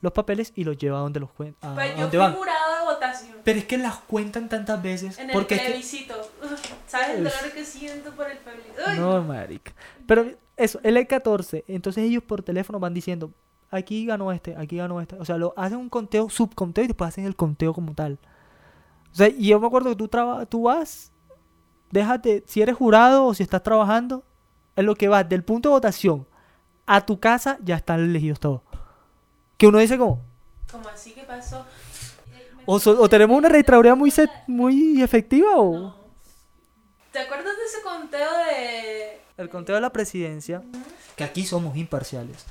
[0.07, 2.35] los papeles y los lleva a donde los cuen- a, pues yo fui van.
[2.35, 3.37] jurado de votación.
[3.45, 6.15] Pero es que las cuentan tantas veces En el porque es que- plebiscito.
[6.87, 8.95] ¿Sabes el dolor que siento por el plebiscito?
[8.97, 9.73] No, marica.
[10.07, 10.27] Pero
[10.57, 13.33] eso, el E14, entonces ellos por teléfono van diciendo,
[13.71, 15.17] aquí ganó este, aquí ganó este.
[15.17, 18.19] O sea, lo hacen un conteo, subconteo y después hacen el conteo como tal.
[19.13, 21.13] O sea, y yo me acuerdo que tú, traba- tú vas,
[21.91, 24.25] déjate, si eres jurado o si estás trabajando,
[24.77, 26.27] en lo que vas del punto de votación
[26.85, 28.61] a tu casa, ya están elegidos todos.
[29.57, 30.23] Que uno dice como,
[30.71, 31.65] ¿Cómo así que pasó?
[32.67, 35.73] O, so- o tenemos una registraduría muy, set- muy efectiva o...
[35.79, 35.97] No.
[37.13, 39.21] ¿Te acuerdas de ese conteo de...
[39.39, 40.63] El conteo de la presidencia,
[41.15, 42.45] que aquí somos imparciales.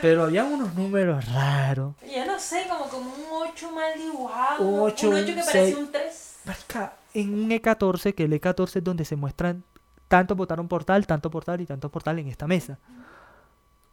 [0.00, 1.94] Pero había unos números raros.
[2.10, 4.62] Ya no sé, como, como un 8 mal dibujado.
[4.64, 5.76] Un ocho, un 8 que parecía seis.
[5.76, 6.36] un 3.
[6.46, 9.62] Marica, en un E14, que el E14 es donde se muestran
[10.08, 12.78] tanto votaron por tal, tanto por tal y tanto por tal en esta mesa.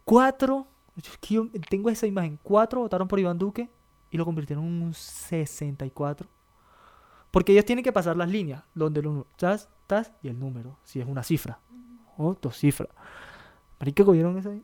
[0.05, 0.67] Cuatro,
[0.97, 3.69] es que yo tengo esa imagen, cuatro votaron por Iván Duque
[4.09, 6.27] y lo convirtieron en un 64.
[7.31, 10.99] Porque ellos tienen que pasar las líneas, donde lo tas, tas y el número, si
[10.99, 11.59] es una cifra.
[12.17, 12.89] Oh, dos cifras.
[13.79, 14.63] Marica, ¿cogieron eso ahí?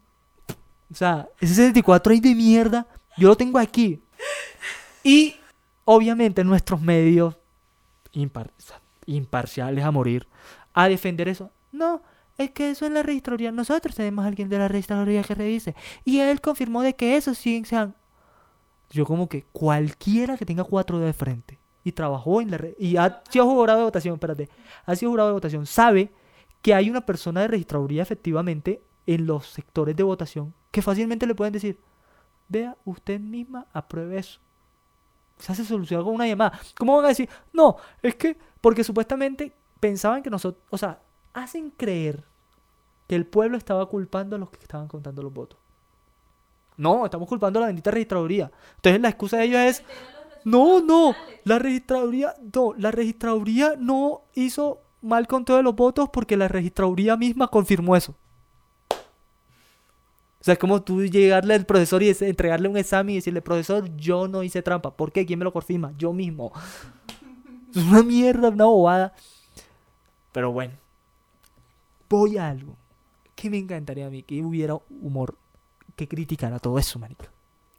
[0.92, 4.02] O sea, ese 74 ahí de mierda, yo lo tengo aquí.
[5.04, 5.36] Y
[5.86, 7.36] obviamente nuestros medios
[8.14, 8.74] impar- o
[9.06, 10.28] imparciales a morir
[10.74, 11.52] a defender eso.
[11.72, 12.02] No,
[12.38, 13.52] es que eso en la registraduría.
[13.52, 15.76] Nosotros tenemos a alguien de la registraduría que revise.
[16.04, 17.96] Y él confirmó de que eso sí sean.
[18.90, 23.24] Yo como que cualquiera que tenga cuatro de frente y trabajó en la y ha
[23.30, 24.50] sido jurado de votación, espérate,
[24.86, 26.12] ha sido jurado de votación, sabe
[26.62, 31.36] que hay una persona de registraduría efectivamente en los sectores de votación que fácilmente le
[31.36, 31.80] pueden decir,
[32.48, 34.40] vea, usted misma apruebe eso.
[35.38, 36.60] Se hace solucionar con una llamada.
[36.78, 37.30] ¿Cómo van a decir?
[37.52, 41.02] No, es que, porque supuestamente pensaban que nosotros, o sea,
[41.34, 42.24] hacen creer
[43.08, 45.60] que el pueblo estaba culpando a los que estaban contando los votos.
[46.78, 48.52] No, estamos culpando a la bendita registraduría.
[48.76, 49.84] Entonces la excusa de ellos es,
[50.44, 56.38] no, no, la registraduría, no, la registraduría no hizo mal conteo de los votos porque
[56.38, 58.16] la registraduría misma confirmó eso.
[58.92, 63.96] O sea, es como tú llegarle al profesor y entregarle un examen y decirle, profesor,
[63.96, 64.94] yo no hice trampa.
[64.94, 65.26] ¿Por qué?
[65.26, 65.94] ¿Quién me lo confirma?
[65.98, 66.52] Yo mismo.
[67.74, 69.14] Es una mierda, una bobada.
[70.32, 70.83] Pero bueno.
[72.14, 72.78] Voy a algo
[73.34, 75.36] que me encantaría a mí, que hubiera humor
[75.96, 77.26] que criticara todo eso, marica.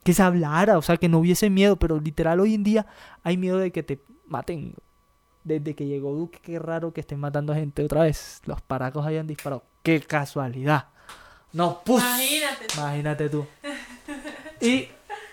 [0.03, 2.85] Que se hablara, o sea, que no hubiese miedo, pero literal hoy en día
[3.23, 4.75] hay miedo de que te maten.
[5.45, 8.43] Desde que llegó Duque, qué raro que estén matando gente otra vez.
[8.47, 9.63] Los paracos hayan disparado.
[9.85, 10.89] Qué casualidad.
[11.53, 12.03] No, pus.
[12.03, 12.67] Imagínate.
[12.75, 13.47] Imagínate tú.
[14.61, 14.89] Y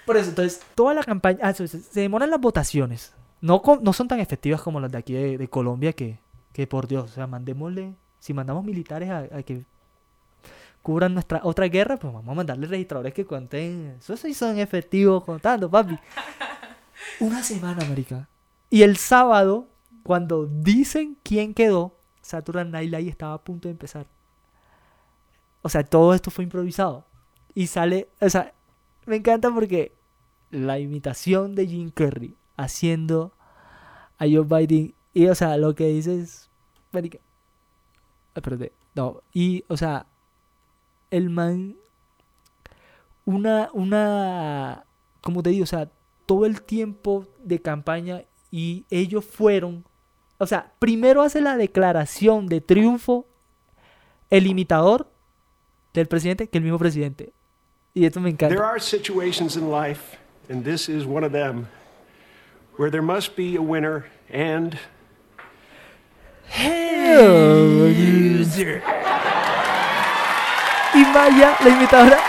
[0.06, 1.40] por eso, entonces, toda la campaña.
[1.42, 3.16] ah, se, se demoran las votaciones.
[3.40, 6.20] No, no son tan efectivas como las de aquí de, de Colombia, que,
[6.54, 7.96] que por Dios, o sea, mandémosle.
[8.22, 9.66] Si mandamos militares a, a que
[10.82, 13.98] cubran nuestra otra guerra, pues vamos a mandarle registradores que cuenten.
[14.00, 15.98] Eso sí son efectivos contando, papi.
[17.20, 18.30] Una semana, América.
[18.70, 19.68] Y el sábado,
[20.04, 24.06] cuando dicen quién quedó, Saturday Night Live estaba a punto de empezar.
[25.62, 27.06] O sea, todo esto fue improvisado.
[27.54, 28.54] Y sale, o sea,
[29.06, 29.94] me encanta porque
[30.52, 33.34] la imitación de Jim Carrey haciendo
[34.18, 34.94] a Joe Biden.
[35.14, 36.50] Y, o sea, lo que dice es.
[36.92, 37.20] marica,
[38.36, 39.22] Espérate, no.
[39.34, 40.06] Y, o sea,
[41.10, 41.76] el man.
[43.26, 44.86] Una, una.
[45.22, 45.90] Como te digo, o sea,
[46.26, 49.86] todo el tiempo de campaña y ellos fueron.
[50.38, 53.28] O sea, primero hace la declaración de triunfo
[54.32, 55.12] el imitador
[55.94, 57.34] del presidente que el mismo presidente.
[57.94, 58.68] Y esto me There encanta.
[58.70, 60.18] are situations in life,
[60.50, 61.68] and this is one of them,
[62.78, 64.80] where there must be a winner and
[70.94, 72.20] Y Maya, la imitadora.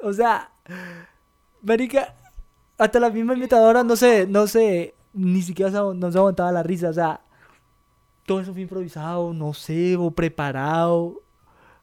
[0.00, 0.50] O sea,
[1.62, 2.14] marica,
[2.76, 5.78] hasta la misma imitadora no sé, no sé, ni siquiera se,
[6.12, 7.20] se aguantaba la risa, o sea,
[8.26, 11.20] todo eso fue improvisado, no sé, o preparado.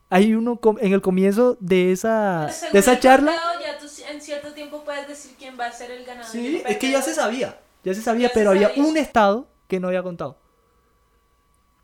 [0.10, 3.34] Hay uno en el comienzo de esa, de esa charla.
[3.64, 6.30] ya tú en cierto tiempo puedes decir quién va a ser el ganador.
[6.32, 8.84] Sí, es que ya se sabía, ya se sabía, Ya se pero había sabía.
[8.84, 10.38] un estado que no había contado.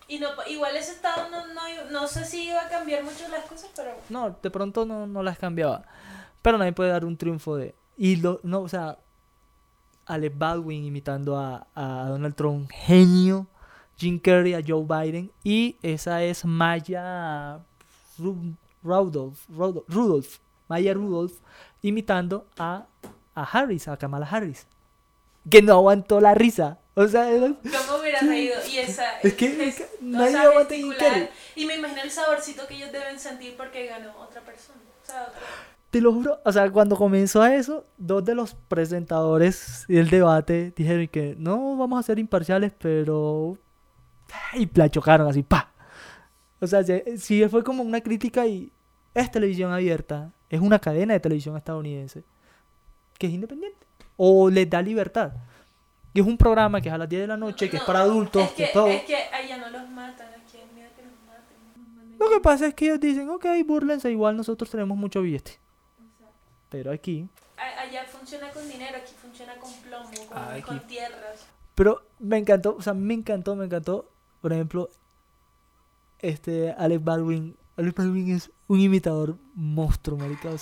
[0.09, 3.45] Y no, igual ese estado no, no, no sé si iba a cambiar mucho las
[3.45, 5.83] cosas, pero No, de pronto no, no las cambiaba.
[6.41, 7.75] Pero nadie puede dar un triunfo de.
[7.97, 8.97] Y lo, no, o sea,
[10.05, 13.47] Alec Baldwin imitando a, a Donald Trump, genio.
[13.97, 15.31] Jim Carrey a Joe Biden.
[15.43, 17.59] Y esa es Maya
[18.19, 20.37] Ru- Rudolph, Rudolph, Rudolph,
[20.67, 21.33] Maya Rudolph,
[21.81, 22.85] imitando a,
[23.35, 24.67] a Harris, a Kamala Harris.
[25.49, 26.77] Que no aguantó la risa.
[26.93, 28.55] O sea, era- ¿cómo hubiera reído?
[28.71, 29.19] Y esa.
[29.21, 31.29] Es que- es que o nadie sea, aguanta gesticular.
[31.55, 34.79] Y me imagino el saborcito que ellos deben sentir porque ganó otra persona.
[35.03, 35.39] O sea, otra.
[35.89, 40.73] Te lo juro, o sea, cuando comenzó a eso, dos de los presentadores del debate
[40.75, 43.57] dijeron que no vamos a ser imparciales, pero...
[44.53, 45.71] Y la chocaron así, pa.
[46.59, 48.71] O sea, se- sí fue como una crítica y
[49.13, 52.23] es televisión abierta, es una cadena de televisión estadounidense
[53.17, 53.77] que es independiente
[54.15, 55.33] o les da libertad.
[56.13, 57.87] Y es un programa que es a las 10 de la noche, que es No,
[57.87, 58.87] para adultos, Es que que, todo.
[58.87, 62.17] es que allá no los matan, aquí hay miedo que los maten.
[62.19, 65.59] Lo que pasa es que ellos dicen, ok, búrlense, igual nosotros tenemos mucho billete.
[66.69, 71.45] Pero aquí Allá funciona con dinero, aquí funciona con plomo, con, Ah, con tierras.
[71.73, 74.09] Pero me encantó, o sea, me encantó, me encantó.
[74.41, 74.89] Por ejemplo,
[76.19, 77.57] este Alec Baldwin.
[77.77, 80.57] Alec Baldwin es un imitador monstruo, marica, to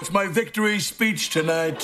[0.00, 1.80] It's my victory speech tonight.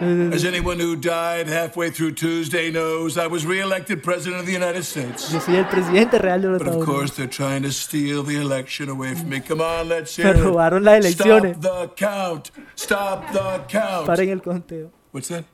[0.00, 4.82] As anyone who died halfway through Tuesday knows, I was re-elected president of the United
[4.82, 5.32] States.
[5.32, 8.36] Yo soy el presidente real de los But of course, they're trying to steal the
[8.40, 9.40] election away from me.
[9.40, 10.44] Come on, let's hear Me it.
[10.44, 11.56] robaron las elecciones.
[11.56, 12.50] Stop the count.
[12.74, 14.06] Stop the count.
[14.06, 14.90] Paren el conteo.
[15.12, 15.44] What's that?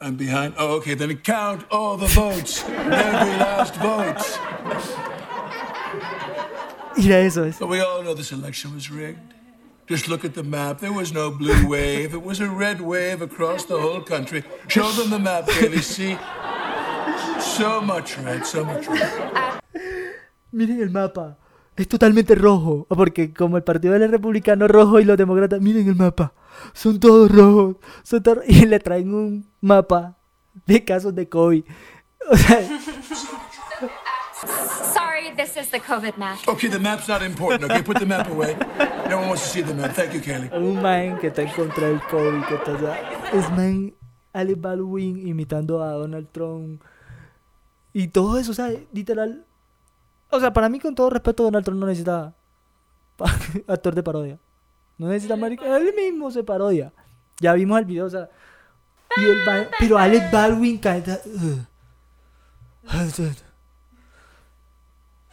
[0.00, 0.54] I'm behind.
[0.58, 0.94] Oh, okay.
[0.94, 2.62] Then count all the votes.
[2.64, 4.22] Every last vote.
[6.96, 7.58] Mira eso, es.
[7.58, 9.34] But we all know this election was rigged.
[9.88, 10.80] Just look at the map.
[10.80, 12.12] There was no blue wave.
[12.12, 14.44] It was a red wave across the whole country.
[14.68, 15.82] Show them the map, Kaylee.
[15.82, 16.18] See?
[17.40, 19.60] So much red, so much red.
[20.52, 21.38] Miren el mapa.
[21.76, 22.86] Es totalmente rojo.
[22.88, 26.34] Porque como el partido del republicano rojo y los demócratas, miren el mapa.
[26.72, 27.76] Son todos rojos.
[28.02, 30.16] Son todos- Y le traen un mapa
[30.66, 31.64] de casos de COVID.
[32.30, 32.60] O sea,
[34.94, 36.38] Sorry, this is the COVID map.
[36.46, 37.64] Okay, the map's not important.
[37.70, 38.56] Okay, put the map away.
[39.08, 39.92] No one wants to see the map.
[39.94, 40.50] Thank you, Kaylee.
[40.52, 42.44] un man que está en contra del COVID.
[42.46, 43.94] Que está, sea, es man
[44.32, 46.82] Alec Baldwin imitando a Donald Trump.
[47.92, 49.44] Y todo eso, o sea, literal.
[50.30, 52.34] O sea, para mí, con todo respeto, Donald Trump no necesita
[53.66, 54.38] actor de parodia.
[54.98, 55.64] No necesita marica.
[55.76, 56.92] Él mismo se parodia.
[57.40, 58.28] Ya vimos el video, o sea.
[59.78, 61.20] Pero Alec Baldwin canta.
[61.24, 61.64] "Ugh.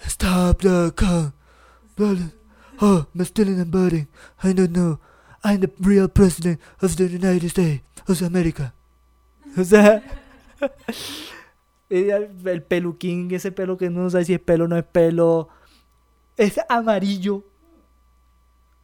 [0.08, 1.34] Stop the car.
[2.80, 4.08] Oh, I'm stealing and burning.
[4.44, 5.00] I don't know.
[5.44, 8.74] I'm the real president of the United States of America.
[9.58, 10.04] O sea,
[11.90, 15.50] el, el peluquín, ese pelo que no sabe si es pelo o no es pelo,
[16.36, 17.44] es amarillo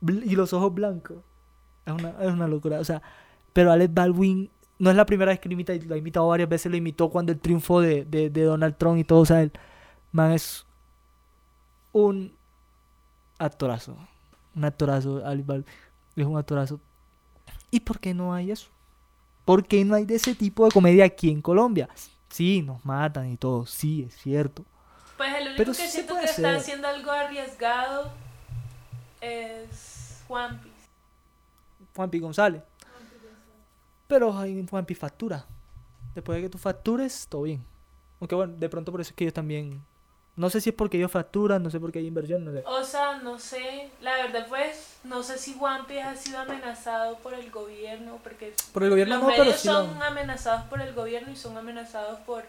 [0.02, 1.18] y los ojos blancos.
[1.86, 2.80] Es una, es una locura.
[2.80, 3.02] O sea,
[3.54, 4.50] pero Alex Baldwin
[4.80, 7.10] no es la primera vez que lo imita, lo ha imitado varias veces, lo imitó
[7.10, 9.20] cuando el triunfo de, de, de Donald Trump y todo.
[9.20, 9.52] O sea, el
[10.12, 10.66] man es
[11.92, 12.34] un
[13.38, 13.98] actorazo.
[14.56, 15.74] Un actorazo, Alec Baldwin.
[16.16, 16.80] Es un actorazo.
[17.70, 18.70] ¿Y por qué no hay eso?
[19.46, 21.90] ¿Por qué no hay de ese tipo de comedia aquí en Colombia?
[22.30, 24.66] Sí, nos matan y todo, sí, es cierto.
[25.18, 28.12] Pues el único Pero que sí se siento que está haciendo algo arriesgado
[29.22, 30.76] es One Piece.
[31.96, 32.64] Juanpi González.
[34.08, 35.46] Pero hay Juanpi factura.
[36.16, 37.64] Después de que tú factures, todo bien.
[38.20, 39.84] Aunque bueno, de pronto por eso es que ellos también...
[40.36, 42.64] No sé si es porque ellos facturan, no sé por qué hay inversión, no sé.
[42.66, 47.34] O sea, no sé, la verdad pues, no sé si Piece ha sido amenazado por
[47.34, 50.80] el gobierno, porque Por el gobierno los no, pero medios sí lo- son amenazados por
[50.82, 52.46] el gobierno y son amenazados por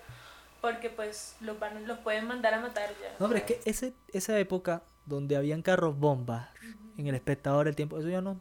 [0.60, 3.16] porque pues los van los pueden mandar a matar ya.
[3.18, 6.48] No, pero es que ese, esa época donde habían carros bombas
[6.96, 8.40] en el espectador, el tiempo, eso ya no.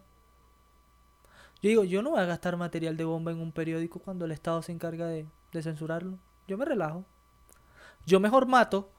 [1.62, 4.32] Yo digo, yo no voy a gastar material de bomba en un periódico cuando el
[4.32, 5.28] Estado se encarga de,
[5.62, 6.18] censurarlo.
[6.48, 7.06] Yo me relajo.
[8.06, 8.90] Yo mejor mato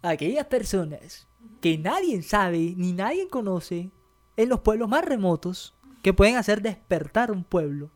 [0.00, 1.26] a aquellas personas
[1.60, 3.90] que nadie sabe ni nadie conoce
[4.36, 7.90] en los pueblos más remotos que pueden hacer despertar un pueblo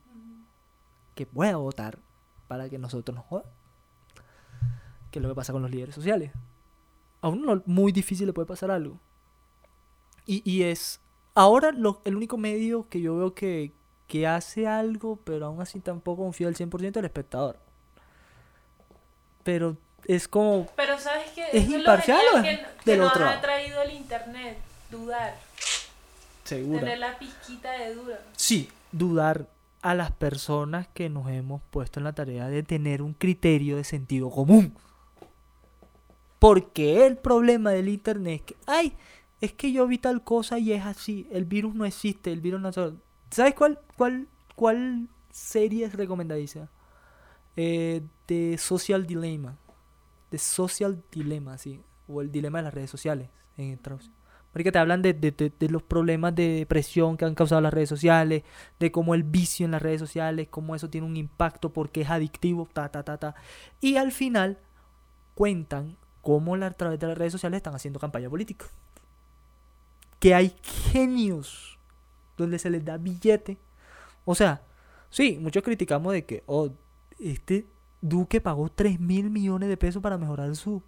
[1.14, 1.98] que pueda votar
[2.48, 3.42] para que nosotros nos.
[5.10, 6.32] Que es lo que pasa con los líderes sociales
[7.22, 9.00] a uno no- muy difícil le puede pasar algo.
[10.26, 11.00] Y, y es
[11.34, 13.72] ahora lo- el único medio que yo veo que,
[14.06, 17.58] que hace algo, pero aún así tampoco confío al 100% el espectador.
[19.44, 20.66] Pero es como...
[20.76, 23.82] Pero sabes que ¿Es imparcial o genial es que, que del nos otro ha traído
[23.82, 24.58] el internet,
[24.90, 25.36] dudar,
[26.44, 26.80] Segura.
[26.80, 28.20] tener la pizquita de duda.
[28.36, 29.46] Sí, dudar
[29.80, 33.84] a las personas que nos hemos puesto en la tarea de tener un criterio de
[33.84, 34.76] sentido común.
[36.42, 38.92] Porque el problema del internet es que, ay,
[39.40, 42.60] es que yo vi tal cosa y es así, el virus no existe, el virus
[42.60, 42.72] no...
[43.30, 44.26] ¿Sabes cuál, cuál,
[44.56, 46.68] cuál serie es recomendadísima?
[47.56, 49.56] Eh, The Social Dilemma.
[50.30, 51.80] The Social Dilemma, sí.
[52.08, 54.12] O el dilema de las redes sociales en traducción.
[54.52, 57.72] Porque te hablan de, de- de- de los problemas de depresión que han causado las
[57.72, 58.42] redes sociales,
[58.80, 62.10] de cómo el vicio en las redes sociales, cómo eso tiene un impacto porque es
[62.10, 63.34] adictivo, ta, ta, ta, ta.
[63.80, 64.58] Y al final
[65.34, 68.66] cuentan cómo a través de las redes sociales están haciendo campaña política.
[70.18, 71.78] Que hay genios
[72.38, 73.58] donde se les da billete.
[74.24, 74.62] O sea,
[75.10, 76.70] sí, muchos criticamos de que, oh,
[77.18, 77.66] este
[78.00, 80.82] Duque pagó 3 mil millones de pesos para mejorar su,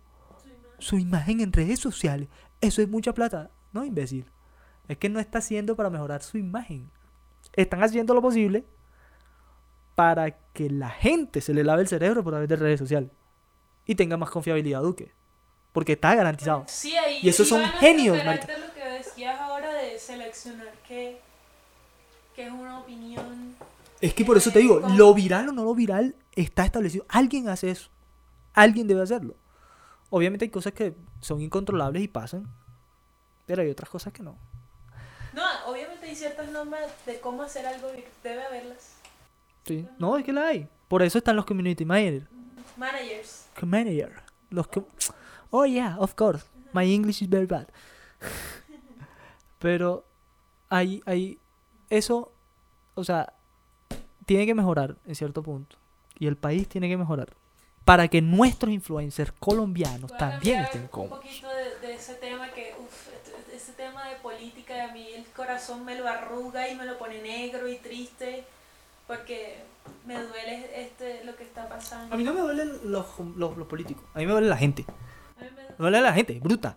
[0.78, 2.28] su imagen en redes sociales.
[2.60, 3.50] Eso es mucha plata.
[3.72, 4.26] No, imbécil.
[4.88, 6.90] Es que no está haciendo para mejorar su imagen.
[7.54, 8.64] Están haciendo lo posible
[9.94, 13.10] para que la gente se le lave el cerebro por través de redes sociales.
[13.86, 15.12] Y tenga más confiabilidad Duque.
[15.74, 16.64] Porque está garantizado.
[16.68, 21.20] Sí, ahí Y esos son genios, lo que decías ahora de seleccionar qué,
[22.36, 23.56] qué es una opinión.
[24.00, 27.04] Es que por eso te digo, lo viral o no lo viral está establecido.
[27.08, 27.90] Alguien hace eso.
[28.52, 29.34] Alguien debe hacerlo.
[30.10, 32.46] Obviamente hay cosas que son incontrolables y pasan.
[33.44, 34.38] Pero hay otras cosas que no.
[35.32, 38.94] No, obviamente hay ciertas normas de cómo hacer algo y debe haberlas.
[39.64, 39.88] Sí.
[39.98, 40.68] No, es que la hay.
[40.86, 42.28] Por eso están los community managers.
[42.76, 43.46] Managers.
[43.60, 44.22] Manager.
[44.50, 44.78] Los que...
[44.78, 44.86] Oh,
[45.62, 46.44] yeah, of course.
[46.72, 47.68] My English is very bad.
[49.60, 50.04] Pero
[50.68, 51.38] hay, hay...
[51.88, 52.32] Eso,
[52.94, 53.32] o sea,
[54.26, 55.76] tiene que mejorar en cierto punto.
[56.18, 57.28] Y el país tiene que mejorar.
[57.84, 61.18] Para que nuestros influencers colombianos también estén un cómodos.
[61.18, 63.08] poquito de, de ese tema que, uff,
[63.54, 67.20] ese tema de política, a mí el corazón me lo arruga y me lo pone
[67.22, 68.44] negro y triste
[69.06, 69.62] porque
[70.06, 72.14] me duele este lo que está pasando.
[72.14, 74.02] A mí no me duelen los, los, los políticos.
[74.14, 74.84] A mí me duele la gente.
[75.36, 76.76] A Me duele la gente, bruta.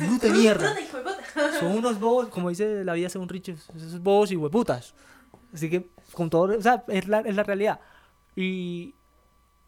[0.00, 0.74] Bruta mierda.
[1.60, 4.94] Son unos bobos, como dice la vida según Richie, esos bobos y hueputas.
[5.52, 7.80] Así que, con todo, o sea, es la, es la realidad.
[8.34, 8.94] Y,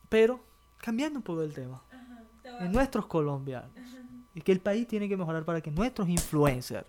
[0.08, 0.40] pero,
[0.78, 3.70] cambiando un poco el tema, Ajá, a- en nuestros colombianos,
[4.34, 6.86] y que el país tiene que mejorar para que nuestros influencers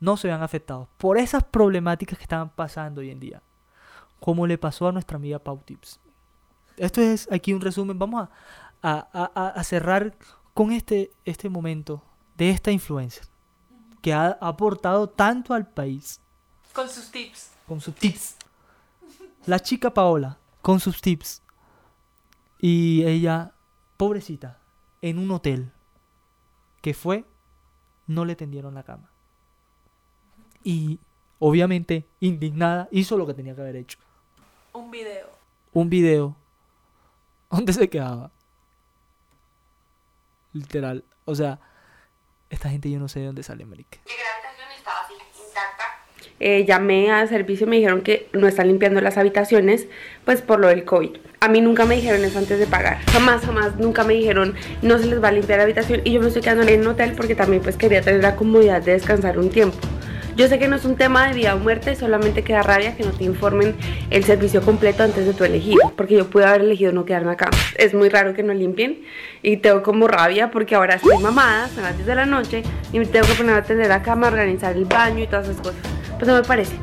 [0.00, 3.42] no se vean afectados por esas problemáticas que están pasando hoy en día,
[4.20, 5.98] como le pasó a nuestra amiga Pau Tips.
[6.76, 7.98] Esto es aquí un resumen.
[7.98, 8.30] Vamos a,
[8.82, 10.16] a- a- a- cerrar
[10.54, 12.02] con este, este momento
[12.36, 13.24] de esta influencer
[14.02, 16.20] que ha aportado tanto al país
[16.72, 17.50] Con sus tips.
[17.66, 18.36] con sus tips.
[19.46, 21.42] La chica Paola con sus tips.
[22.60, 23.52] Y ella,
[23.96, 24.58] pobrecita,
[25.00, 25.72] en un hotel
[26.82, 27.24] que fue,
[28.06, 29.10] no le tendieron la cama.
[30.64, 30.98] Y
[31.38, 33.98] obviamente, indignada, hizo lo que tenía que haber hecho.
[34.72, 35.28] Un video.
[35.72, 36.36] Un video
[37.50, 38.30] donde se quedaba.
[40.52, 41.04] Literal.
[41.24, 41.60] O sea,
[42.50, 43.98] esta gente yo no sé de dónde sale, marica.
[46.40, 49.88] Eh, llamé al servicio y me dijeron que no están limpiando las habitaciones,
[50.24, 51.16] pues por lo del COVID.
[51.40, 52.98] A mí nunca me dijeron eso antes de pagar.
[53.10, 56.00] Jamás, jamás, nunca me dijeron no se les va a limpiar la habitación.
[56.04, 58.82] Y yo me estoy quedando en un hotel porque también pues quería tener la comodidad
[58.82, 59.76] de descansar un tiempo.
[60.38, 63.02] Yo sé que no es un tema de vida o muerte, solamente queda rabia que
[63.02, 63.74] no te informen
[64.08, 65.76] el servicio completo antes de tu elegir.
[65.96, 67.50] Porque yo pude haber elegido no quedarme acá.
[67.74, 69.02] Es muy raro que no limpien
[69.42, 72.62] y tengo como rabia porque ahora estoy mamada, son las 10 de la noche
[72.92, 75.60] y me tengo que poner a atender la cama, organizar el baño y todas esas
[75.60, 75.80] cosas.
[76.18, 76.76] Pues no me parece.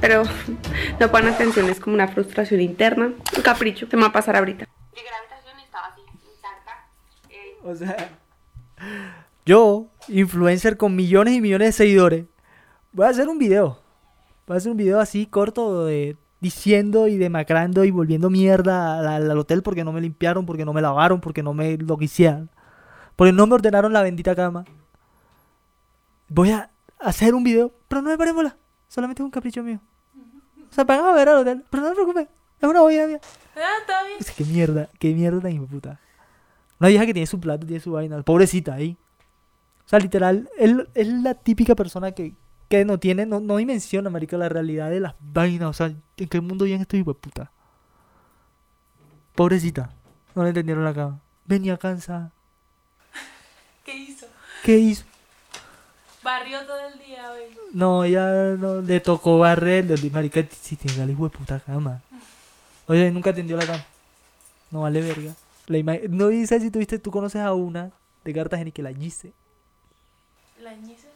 [0.00, 0.22] Pero
[1.00, 4.36] no ponen atención, es como una frustración interna, un capricho, se me va a pasar
[4.36, 4.68] ahorita.
[4.94, 6.02] Llegué a la habitación y estaba así,
[6.32, 6.86] intacta.
[7.28, 8.08] Eh, O sea,
[9.44, 12.24] yo, influencer con millones y millones de seguidores,
[12.98, 13.78] voy a hacer un video.
[14.46, 19.06] Voy a hacer un video así corto de diciendo y demacrando y volviendo mierda al,
[19.06, 21.96] al- al hotel porque no me limpiaron, porque no me lavaron, porque no me lo
[21.96, 22.50] quisieran.
[23.14, 24.64] Porque no me ordenaron la bendita cama.
[26.28, 28.56] Voy a hacer un video, pero no me paren bola.
[28.88, 29.80] Solamente es un capricho mío.
[30.70, 32.28] O sea, van a ver al hotel, pero no se preocupen.
[32.60, 33.20] Es una boya mía.
[33.56, 34.16] Ah, está bien.
[34.20, 36.00] Es que mierda, qué mierda tan puta.
[36.80, 38.96] Una vieja que tiene su plato, tiene su vaina, pobrecita ahí.
[39.84, 42.34] O sea, literal, él es la típica persona que,
[42.68, 45.70] que no tiene, no, no dimensiona, marica, la realidad de las vainas.
[45.70, 47.50] O sea, ¿en qué mundo viven estos hijos de puta?
[49.34, 49.90] Pobrecita,
[50.34, 51.20] no le entendieron la cama.
[51.46, 52.32] Venía cansada.
[53.84, 54.26] ¿Qué hizo?
[54.62, 55.04] ¿Qué hizo?
[56.22, 57.56] Barrió todo el día hoy.
[57.72, 61.60] No, ella no le tocó barrer, le dije, marica, si tenga el hijo de puta
[61.60, 62.02] cama.
[62.86, 63.84] Oye, nunca atendió la cama.
[64.70, 65.34] No vale verga.
[65.66, 67.92] La no dice si tuviste, tú conoces a una
[68.24, 69.32] de Cartagena que la Gise.
[70.60, 71.07] La no.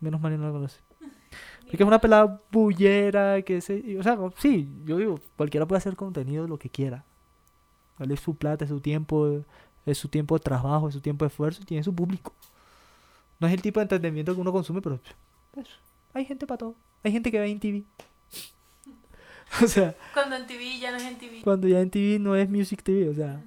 [0.00, 0.80] Menos mal y no la conoce.
[1.62, 3.98] Porque es una pelada bullera, que se...
[3.98, 7.04] O sea, sí, yo digo, cualquiera puede hacer contenido lo que quiera.
[7.98, 9.42] Vale, es su plata, es su tiempo,
[9.84, 12.32] es su tiempo de trabajo, es su tiempo de esfuerzo tiene su público.
[13.40, 15.00] No es el tipo de entretenimiento que uno consume, pero
[15.52, 15.66] pues,
[16.14, 16.74] hay gente para todo.
[17.02, 17.84] Hay gente que ve en TV.
[19.62, 21.40] o sea, Cuando en TV ya no es en TV.
[21.42, 23.42] cuando ya en TV no es Music TV, o sea,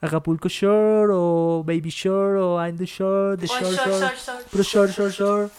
[0.00, 4.16] Acapulco Shore o Baby Shore o I'm the Shore, The O Shore short, Shore, short,
[4.18, 4.48] short.
[4.50, 5.50] Puro Shore Shore Shore.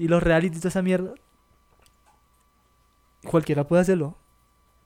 [0.00, 1.12] Y los reality y toda esa mierda.
[3.22, 4.16] Cualquiera puede hacerlo.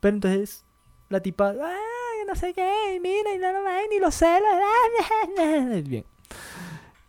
[0.01, 0.65] Pero entonces,
[1.09, 5.85] la tipa, ay, no sé qué, mira, y no lo ven, y los celos.
[5.89, 6.05] Bien.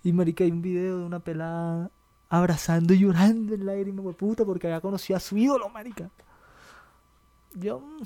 [0.03, 1.89] Y marica, hay un video de una pelada
[2.29, 6.11] abrazando y llorando en lágrimas, puta, porque había conocido a su ídolo, marica.
[7.55, 8.03] Yo, mm,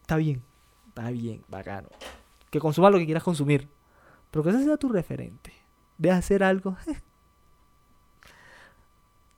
[0.00, 0.42] está bien,
[0.88, 1.90] está bien, bacano.
[2.50, 3.68] Que consuma lo que quieras consumir.
[4.32, 5.52] Pero que ese sea tu referente.
[5.96, 6.76] De hacer algo.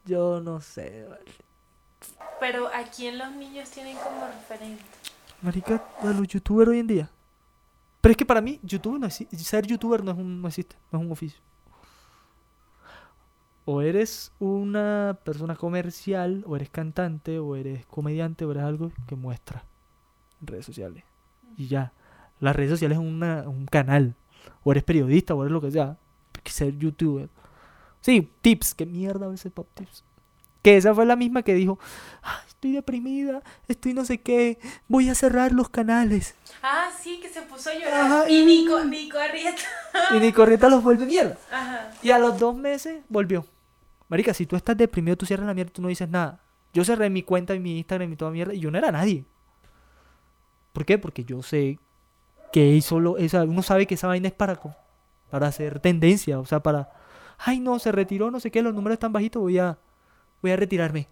[0.04, 1.24] Yo no sé, vale.
[2.40, 4.82] Pero ¿a quién los niños tienen como referente?
[5.40, 7.10] Marica, a los youtubers hoy en día.
[8.00, 10.76] Pero es que para mí, YouTube no exi- ser youtuber no, es un, no existe,
[10.92, 11.40] no es un oficio.
[13.64, 19.16] O eres una persona comercial, o eres cantante, o eres comediante, o eres algo que
[19.16, 19.64] muestra
[20.40, 21.02] en redes sociales.
[21.56, 21.92] Y ya.
[22.40, 24.16] Las redes sociales es una- un canal.
[24.64, 25.96] O eres periodista, o eres lo que sea.
[26.42, 27.30] Que ser youtuber.
[28.04, 28.74] Sí, tips.
[28.74, 30.04] ¿Qué mierda a veces pop tips?
[30.60, 31.78] Que esa fue la misma que dijo,
[32.22, 36.34] "Ay, estoy deprimida, estoy no sé qué, voy a cerrar los canales.
[36.62, 37.94] Ah, sí, que se puso a llorar.
[38.04, 39.62] Ajá, y y- Nico, Nico Arrieta.
[40.14, 41.38] Y ni corrieta los vuelve mierda.
[41.50, 41.90] Ajá.
[42.02, 43.46] Y a los dos meses volvió.
[44.08, 46.40] Marica, si tú estás deprimido, tú cierras la mierda, tú no dices nada.
[46.74, 49.24] Yo cerré mi cuenta y mi Instagram y toda mierda y yo no era nadie.
[50.74, 50.98] ¿Por qué?
[50.98, 51.78] Porque yo sé
[52.52, 54.60] que eso lo, esa, uno sabe que esa vaina es para,
[55.30, 56.90] para hacer tendencia, o sea, para,
[57.38, 59.78] ay no, se retiró, no sé qué, los números están bajitos, voy a,
[60.42, 61.08] voy a retirarme.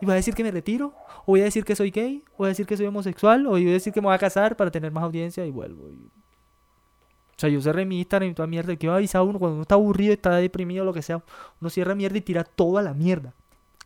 [0.00, 2.38] Y voy a decir que me retiro, o voy a decir que soy gay, o
[2.38, 4.56] voy a decir que soy homosexual, o voy a decir que me voy a casar
[4.56, 5.84] para tener más audiencia y vuelvo.
[5.84, 8.76] O sea, yo cerré mi Instagram y toda mierda.
[8.76, 11.22] Que va a avisar uno cuando uno está aburrido, está deprimido, lo que sea.
[11.60, 13.34] Uno cierra mierda y tira toda la mierda.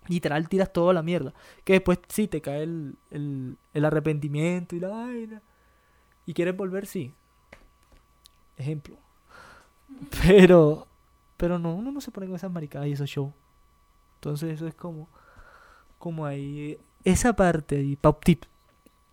[0.09, 1.35] Literal, tiras toda la mierda.
[1.65, 5.43] Que después sí te cae el, el, el arrepentimiento y la vaina.
[6.27, 7.13] Y quieres volver, sí.
[8.57, 8.97] Ejemplo.
[10.27, 10.87] Pero,
[11.37, 13.33] pero no, uno no se pone con esas maricadas y esos shows.
[14.17, 15.09] Entonces eso es como,
[15.99, 18.45] como ahí, esa parte ahí, pop tip.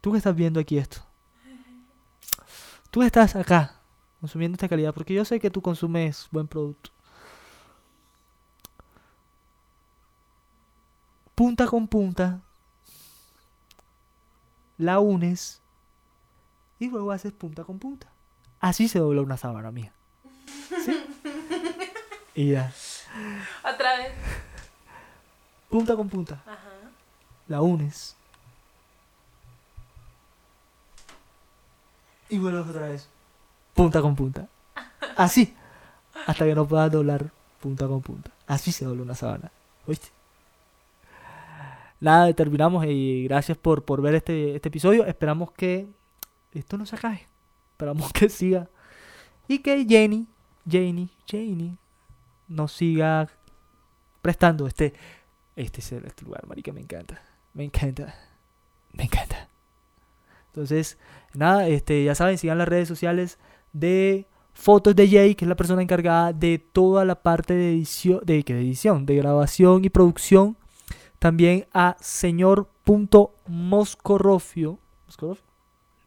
[0.01, 1.01] Tú que estás viendo aquí esto.
[2.89, 3.79] Tú estás acá,
[4.19, 6.91] consumiendo esta calidad, porque yo sé que tú consumes buen producto.
[11.35, 12.41] Punta con punta,
[14.77, 15.61] la unes
[16.77, 18.11] y luego haces punta con punta.
[18.59, 19.93] Así se dobla una sábana mía.
[22.35, 22.71] Y ya.
[23.63, 24.11] Otra vez.
[25.69, 26.41] Punta con punta.
[26.45, 26.69] Ajá.
[27.47, 28.15] La unes.
[32.29, 33.07] Y vuelves otra vez.
[33.73, 34.47] Punta con punta.
[35.15, 35.55] Así.
[36.25, 38.31] Hasta que no puedas doblar punta con punta.
[38.47, 39.51] Así se dobla una sábana.
[39.87, 40.09] ¿Oíste?
[41.99, 45.05] Nada, terminamos y gracias por, por ver este, este episodio.
[45.05, 45.87] Esperamos que
[46.53, 47.27] esto no se acabe.
[47.71, 48.67] Esperamos que siga.
[49.47, 50.27] Y que Jenny,
[50.67, 51.77] Jenny, Jenny
[52.47, 53.29] nos siga
[54.21, 54.93] prestando este,
[55.55, 57.21] este, este lugar, marica, me encanta.
[57.53, 58.15] Me encanta.
[58.93, 59.49] Me encanta.
[60.47, 60.97] Entonces,
[61.33, 63.39] nada, este, ya saben, sigan las redes sociales
[63.73, 68.21] de Fotos de Jay, que es la persona encargada de toda la parte de edición,
[68.23, 70.55] de, de edición, de grabación y producción.
[71.19, 75.43] También a señor.moscorrofio, ¿Moscorrofio?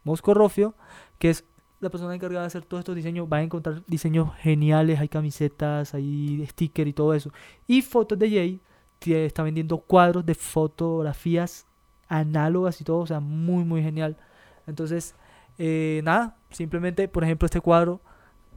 [0.03, 0.75] Moscorrofio,
[1.19, 1.43] que es
[1.79, 3.29] la persona encargada de hacer todos estos diseños.
[3.29, 7.31] Van a encontrar diseños geniales, hay camisetas, hay stickers y todo eso.
[7.67, 8.61] Y Fotos de Jay
[9.05, 11.65] está vendiendo cuadros de fotografías
[12.07, 14.17] análogas y todo, o sea, muy, muy genial.
[14.65, 15.15] Entonces,
[15.57, 18.01] eh, nada, simplemente, por ejemplo, este cuadro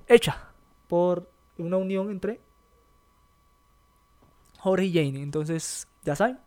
[0.07, 0.51] hecha
[0.89, 2.41] por una unión entre
[4.59, 5.23] Jorge y Jane.
[5.23, 6.39] Entonces, ya saben,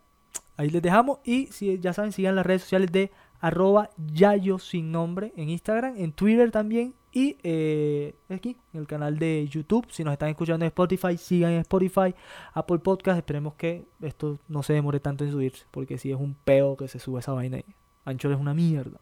[0.58, 1.20] ahí les dejamos.
[1.24, 3.12] Y si ya saben, sigan las redes sociales de
[3.44, 6.96] arroba yayo sin nombre en Instagram, en Twitter también.
[7.12, 9.86] Y eh, aquí, en el canal de YouTube.
[9.92, 12.16] Si nos están escuchando en Spotify, sigan en Spotify,
[12.54, 13.18] Apple Podcast.
[13.18, 15.66] Esperemos que esto no se demore tanto en subirse.
[15.72, 17.66] Porque si es un peo que se sube esa vaina ahí.
[18.06, 19.00] Anchor es una mierda.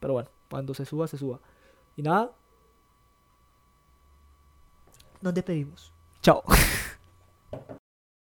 [0.00, 1.38] Pero bueno, cuando se suba, se suba.
[1.94, 2.32] Y nada.
[5.20, 5.92] Nos despedimos.
[6.22, 6.42] Chao.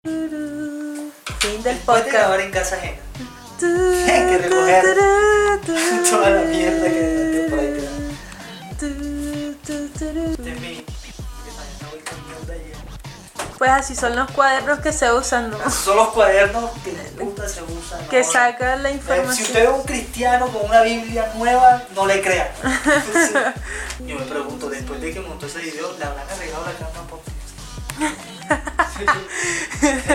[0.03, 2.39] Fin del podcast.
[2.39, 3.01] en casa ajena.
[3.61, 5.16] Hay que recoger
[6.09, 7.87] toda la mierda que dejaste por ahí es.
[13.57, 15.57] Pues así son los cuadernos que se usan, ¿no?
[15.71, 18.07] Son los cuadernos que gusta, se usan.
[18.07, 19.45] Que sacan la Eh, Si información.
[19.47, 22.53] usted ve un cristiano con una Biblia nueva, no le crea.
[24.05, 27.07] Yo me pregunto, después de que montó ese video, ¿le habrán arreglado la cama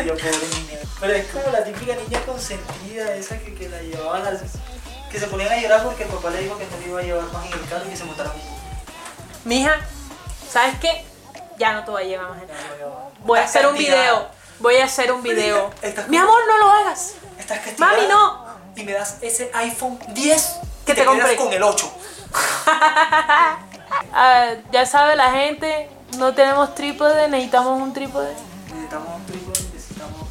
[0.04, 0.78] niña.
[1.00, 4.40] Pero es como la típica niña consentida, esa que, que la llevaban al...
[5.12, 7.02] Que se ponían a llorar porque el papá le dijo que no le iba a
[7.02, 8.40] llevar más en el carro y que se montaran un
[9.44, 9.76] Mija,
[10.50, 11.04] ¿sabes qué?
[11.58, 12.40] Ya no te voy a llevar más.
[12.42, 13.10] en- carro.
[13.20, 14.26] Voy a hacer un video.
[14.60, 15.70] Voy a hacer un video.
[16.08, 17.14] Mi amor, no lo hagas.
[17.38, 17.92] Estás castigada.
[17.94, 18.46] Mami, no.
[18.76, 20.56] Y me das ese iPhone 10
[20.86, 21.36] Que te quedas compré.
[21.36, 21.92] con el 8.
[24.14, 28.32] Ah, ya sabe la gente, no tenemos trípode, necesitamos un trípode.
[28.68, 30.28] Necesitamos un trípode, necesitamos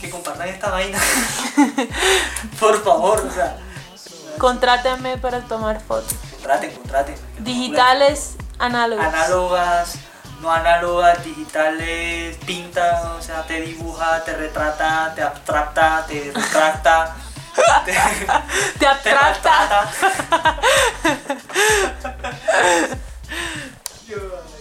[0.00, 0.98] que compartan esta vaina.
[2.60, 3.56] Por favor, o sea.
[4.38, 6.14] Contrátenme para tomar fotos.
[6.32, 7.14] Contraten, contraten.
[7.38, 9.04] Digitales, análogos.
[9.04, 9.94] Análogas,
[10.40, 17.14] no análogas, digitales, pinta, o sea, te dibuja, te retrata, te abstracta, te retracta.
[17.84, 17.92] te,
[18.78, 19.90] Te te abstracta.
[19.92, 20.58] maltrata.